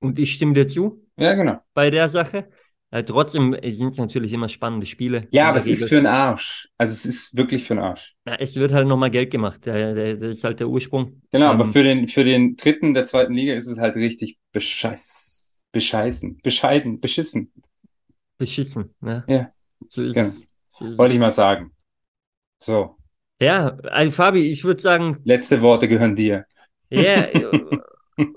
und 0.00 0.18
ich 0.18 0.34
stimme 0.34 0.54
dir 0.54 0.68
zu 0.68 1.06
Ja, 1.16 1.34
genau. 1.34 1.60
bei 1.74 1.90
der 1.90 2.08
Sache. 2.08 2.48
Äh, 2.90 3.04
trotzdem 3.04 3.56
sind 3.70 3.92
es 3.92 3.96
natürlich 3.96 4.34
immer 4.34 4.48
spannende 4.48 4.84
Spiele. 4.84 5.26
Ja, 5.30 5.48
aber 5.48 5.56
es 5.58 5.66
ist 5.66 5.88
für 5.88 5.94
den 5.94 6.06
Arsch. 6.06 6.68
Also 6.76 6.92
es 6.92 7.06
ist 7.06 7.36
wirklich 7.36 7.64
für 7.64 7.74
den 7.74 7.82
Arsch. 7.82 8.14
Ja, 8.26 8.34
es 8.34 8.54
wird 8.56 8.72
halt 8.72 8.86
nochmal 8.86 9.10
Geld 9.10 9.30
gemacht. 9.30 9.66
Das 9.66 10.22
ist 10.22 10.44
halt 10.44 10.60
der 10.60 10.68
Ursprung. 10.68 11.22
Genau, 11.30 11.46
aber 11.46 11.64
Ähm, 11.64 11.72
für 11.72 11.82
den, 11.82 12.06
für 12.06 12.24
den 12.24 12.56
dritten 12.56 12.92
der 12.92 13.04
zweiten 13.04 13.32
Liga 13.32 13.54
ist 13.54 13.66
es 13.66 13.78
halt 13.78 13.96
richtig 13.96 14.38
bescheiß, 14.52 15.62
bescheißen, 15.72 16.38
bescheiden, 16.42 17.00
beschissen. 17.00 17.50
beschissen. 18.36 18.94
Ne? 19.00 19.24
Ja. 19.26 19.52
So 19.88 20.02
ist 20.02 20.14
Genau. 20.14 20.28
es. 20.28 20.46
So 20.70 20.86
ist 20.86 20.98
Wollte 20.98 21.12
es. 21.12 21.14
ich 21.14 21.20
mal 21.20 21.30
sagen. 21.30 21.72
So, 22.62 22.96
Ja, 23.40 23.76
also 23.90 24.12
Fabi, 24.12 24.50
ich 24.50 24.62
würde 24.62 24.80
sagen, 24.80 25.18
letzte 25.24 25.60
Worte 25.62 25.88
gehören 25.88 26.14
dir. 26.14 26.46
ja, 26.90 27.22
äh, 27.24 27.50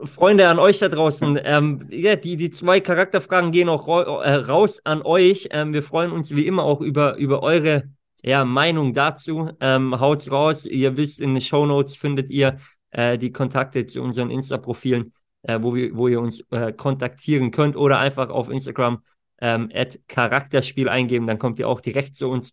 Freunde 0.05 0.47
an 0.47 0.57
euch 0.57 0.79
da 0.79 0.89
draußen, 0.89 1.39
ähm, 1.43 1.87
ja, 1.91 2.15
die, 2.15 2.37
die 2.37 2.49
zwei 2.49 2.79
Charakterfragen 2.79 3.51
gehen 3.51 3.69
auch 3.69 3.87
äh, 3.87 4.33
raus 4.35 4.79
an 4.83 5.03
euch. 5.03 5.49
Ähm, 5.51 5.73
wir 5.73 5.83
freuen 5.83 6.11
uns 6.11 6.35
wie 6.35 6.47
immer 6.47 6.63
auch 6.63 6.81
über, 6.81 7.17
über 7.17 7.43
eure 7.43 7.83
ja, 8.23 8.45
Meinung 8.45 8.93
dazu. 8.93 9.51
Ähm, 9.59 9.99
haut's 9.99 10.31
raus. 10.31 10.65
Ihr 10.65 10.97
wisst, 10.97 11.19
in 11.19 11.35
den 11.35 11.41
Shownotes 11.41 11.95
findet 11.95 12.31
ihr 12.31 12.57
äh, 12.91 13.19
die 13.19 13.31
Kontakte 13.31 13.85
zu 13.85 14.01
unseren 14.01 14.31
Insta-Profilen, 14.31 15.13
äh, 15.43 15.59
wo, 15.61 15.75
wir, 15.75 15.95
wo 15.95 16.07
ihr 16.07 16.19
uns 16.19 16.39
äh, 16.49 16.73
kontaktieren 16.73 17.51
könnt 17.51 17.75
oder 17.75 17.99
einfach 17.99 18.29
auf 18.29 18.49
Instagram 18.49 19.03
ähm, 19.39 19.69
at 19.73 19.99
Charakterspiel 20.07 20.89
eingeben, 20.89 21.27
dann 21.27 21.37
kommt 21.39 21.59
ihr 21.59 21.67
auch 21.67 21.81
direkt 21.81 22.15
zu 22.15 22.29
uns. 22.29 22.51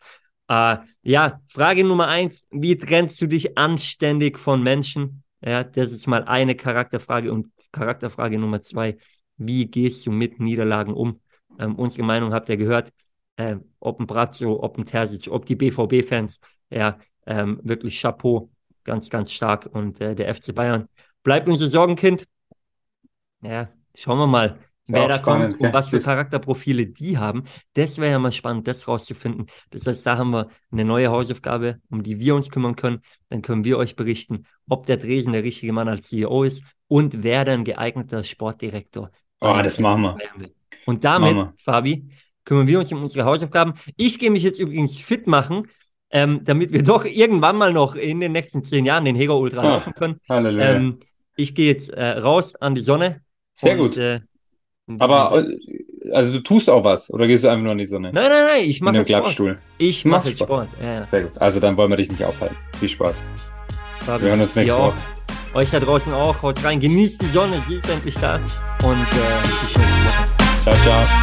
Äh, 0.49 0.79
ja, 1.03 1.41
Frage 1.49 1.85
Nummer 1.85 2.09
eins: 2.09 2.47
Wie 2.51 2.77
trennst 2.77 3.21
du 3.21 3.27
dich 3.27 3.57
anständig 3.59 4.39
von 4.39 4.63
Menschen? 4.63 5.23
Ja, 5.45 5.65
das 5.65 5.93
ist 5.93 6.07
mal 6.07 6.25
eine 6.25 6.55
Charakterfrage. 6.55 7.33
Und 7.33 7.49
Charakterfrage 7.73 8.39
Nummer 8.39 8.63
zwei: 8.63 8.97
Wie 9.37 9.67
gehst 9.67 10.07
du 10.07 10.13
mit 10.13 10.41
Niederlagen 10.41 10.95
um? 10.95 11.21
Ähm, 11.59 11.77
unsere 11.77 12.05
Meinung 12.05 12.33
habt 12.33 12.49
ihr 12.49 12.57
gehört. 12.57 12.91
Äh, 13.37 13.57
ob 13.81 14.01
ein 14.01 14.07
Brazzo, 14.07 14.63
ob 14.63 14.79
ein 14.79 14.85
Terzic, 14.85 15.29
ob 15.31 15.47
die 15.47 15.57
BVB-Fans. 15.57 16.39
Ja, 16.71 16.99
ähm, 17.27 17.61
wirklich 17.63 18.01
Chapeau. 18.01 18.51
Ganz, 18.85 19.11
ganz 19.11 19.33
stark. 19.33 19.67
Und 19.73 20.01
äh, 20.01 20.15
der 20.15 20.35
FC 20.35 20.55
Bayern 20.55 20.89
bleibt 21.23 21.49
unser 21.49 21.69
Sorgenkind. 21.69 22.27
Ja, 23.43 23.69
schauen 23.95 24.19
wir 24.19 24.27
mal, 24.27 24.59
wer 24.87 25.09
da 25.09 25.19
spannend, 25.19 25.53
kommt 25.53 25.65
und 25.65 25.73
was 25.73 25.89
für 25.89 25.99
Charakterprofile 25.99 26.87
die 26.87 27.19
haben. 27.19 27.45
Das 27.75 27.99
wäre 27.99 28.13
ja 28.13 28.19
mal 28.19 28.33
spannend, 28.33 28.67
das 28.67 28.89
rauszufinden. 28.89 29.47
Das 29.71 29.87
heißt, 29.87 30.07
da 30.07 30.17
haben 30.17 30.31
wir 30.31 30.49
eine 30.71 30.85
neue 30.85 31.11
Hausaufgabe, 31.11 31.81
um 31.91 32.03
die 32.03 32.19
wir 32.19 32.35
uns 32.35 32.51
kümmern 32.51 32.77
können. 32.77 33.01
Dann 33.29 33.43
können 33.43 33.65
wir 33.65 33.79
euch 33.79 33.97
berichten, 33.97 34.45
ob 34.69 34.87
der 34.87 34.97
Dresen 34.97 35.33
der 35.33 35.45
richtige 35.45 35.73
Mann 35.73 35.89
als 35.89 36.09
CEO 36.09 36.43
ist 36.45 36.63
und 36.89 37.23
wer 37.23 37.45
dann 37.45 37.65
geeigneter 37.65 38.25
Sportdirektor 38.25 39.11
Oh, 39.43 39.61
das 39.63 39.81
machen 39.81 40.03
wir. 40.03 40.51
Und 40.87 41.03
damit, 41.03 41.49
Fabi, 41.59 42.09
kümmern 42.45 42.69
wir 42.69 42.79
uns 42.79 42.93
um 42.93 43.03
unsere 43.03 43.25
Hausaufgaben. 43.25 43.75
Ich 43.97 44.21
gehe 44.21 44.31
mich 44.31 44.45
jetzt 44.45 44.61
übrigens 44.61 44.99
fit 44.99 45.27
machen, 45.27 45.67
ähm, 46.11 46.45
damit 46.45 46.73
wir 46.73 46.85
doch 46.85 47.05
irgendwann 47.05 47.57
mal 47.57 47.73
noch 47.73 47.97
in 47.97 48.21
den 48.21 48.31
nächsten 48.31 48.63
zehn 48.63 48.87
Jahren 48.87 49.05
den 49.05 49.17
Hego 49.17 49.37
Ultra 49.37 49.63
ah, 49.63 49.69
laufen 49.75 49.95
können. 49.95 50.21
Halleluja. 50.29 50.77
Ähm, 50.77 51.01
ich 51.35 51.57
gehe 51.57 51.73
jetzt 51.73 51.91
äh, 51.91 52.19
raus 52.19 52.55
an 52.55 52.77
die 52.77 52.83
Sonne. 52.83 53.23
Sehr 53.53 53.73
und, 53.73 53.79
gut. 53.79 53.97
Äh, 53.97 54.21
Aber 55.01 55.45
äh, 55.45 56.13
also 56.13 56.33
du 56.33 56.41
tust 56.41 56.69
auch 56.69 56.85
was 56.85 57.13
oder 57.13 57.27
gehst 57.27 57.45
du 57.45 57.49
einfach 57.49 57.63
nur 57.63 57.73
in 57.73 57.79
die 57.79 57.87
Sonne? 57.87 58.11
Nein, 58.13 58.29
nein, 58.29 58.45
nein, 58.47 58.65
ich 58.65 58.81
mache 58.81 58.97
Sport. 58.97 59.07
Klappstuhl. 59.07 59.59
Ich 59.79 60.05
mache 60.05 60.29
Sport. 60.29 60.49
Sport. 60.49 60.69
Ja, 60.83 60.95
ja. 60.95 61.07
Sehr 61.07 61.23
gut. 61.23 61.33
Also 61.39 61.61
dann 61.61 61.77
wollen 61.77 61.91
wir 61.91 61.97
dich 61.97 62.11
nicht 62.11 62.25
aufhalten. 62.25 62.57
Viel 62.79 62.89
Spaß. 62.89 63.17
Fabi, 64.05 64.25
wir 64.25 64.31
hören 64.31 64.41
uns 64.41 64.57
nächste 64.57 64.79
Woche. 64.79 64.95
Euch 65.55 65.71
da 65.71 65.81
draußen 65.81 66.13
auch. 66.13 66.43
Haut 66.43 66.63
rein. 66.65 66.81
Genießt 66.81 67.21
die 67.21 67.27
Sonne. 67.27 67.63
Sie 67.69 67.77
ist 67.77 67.89
endlich 67.89 68.15
da. 68.15 68.37
Und 68.83 68.93
äh, 68.93 68.97
bis 69.43 69.77
nächste 69.77 69.81
Woche. 69.81 70.29
Ciao, 70.65 70.77
ciao. 70.85 71.22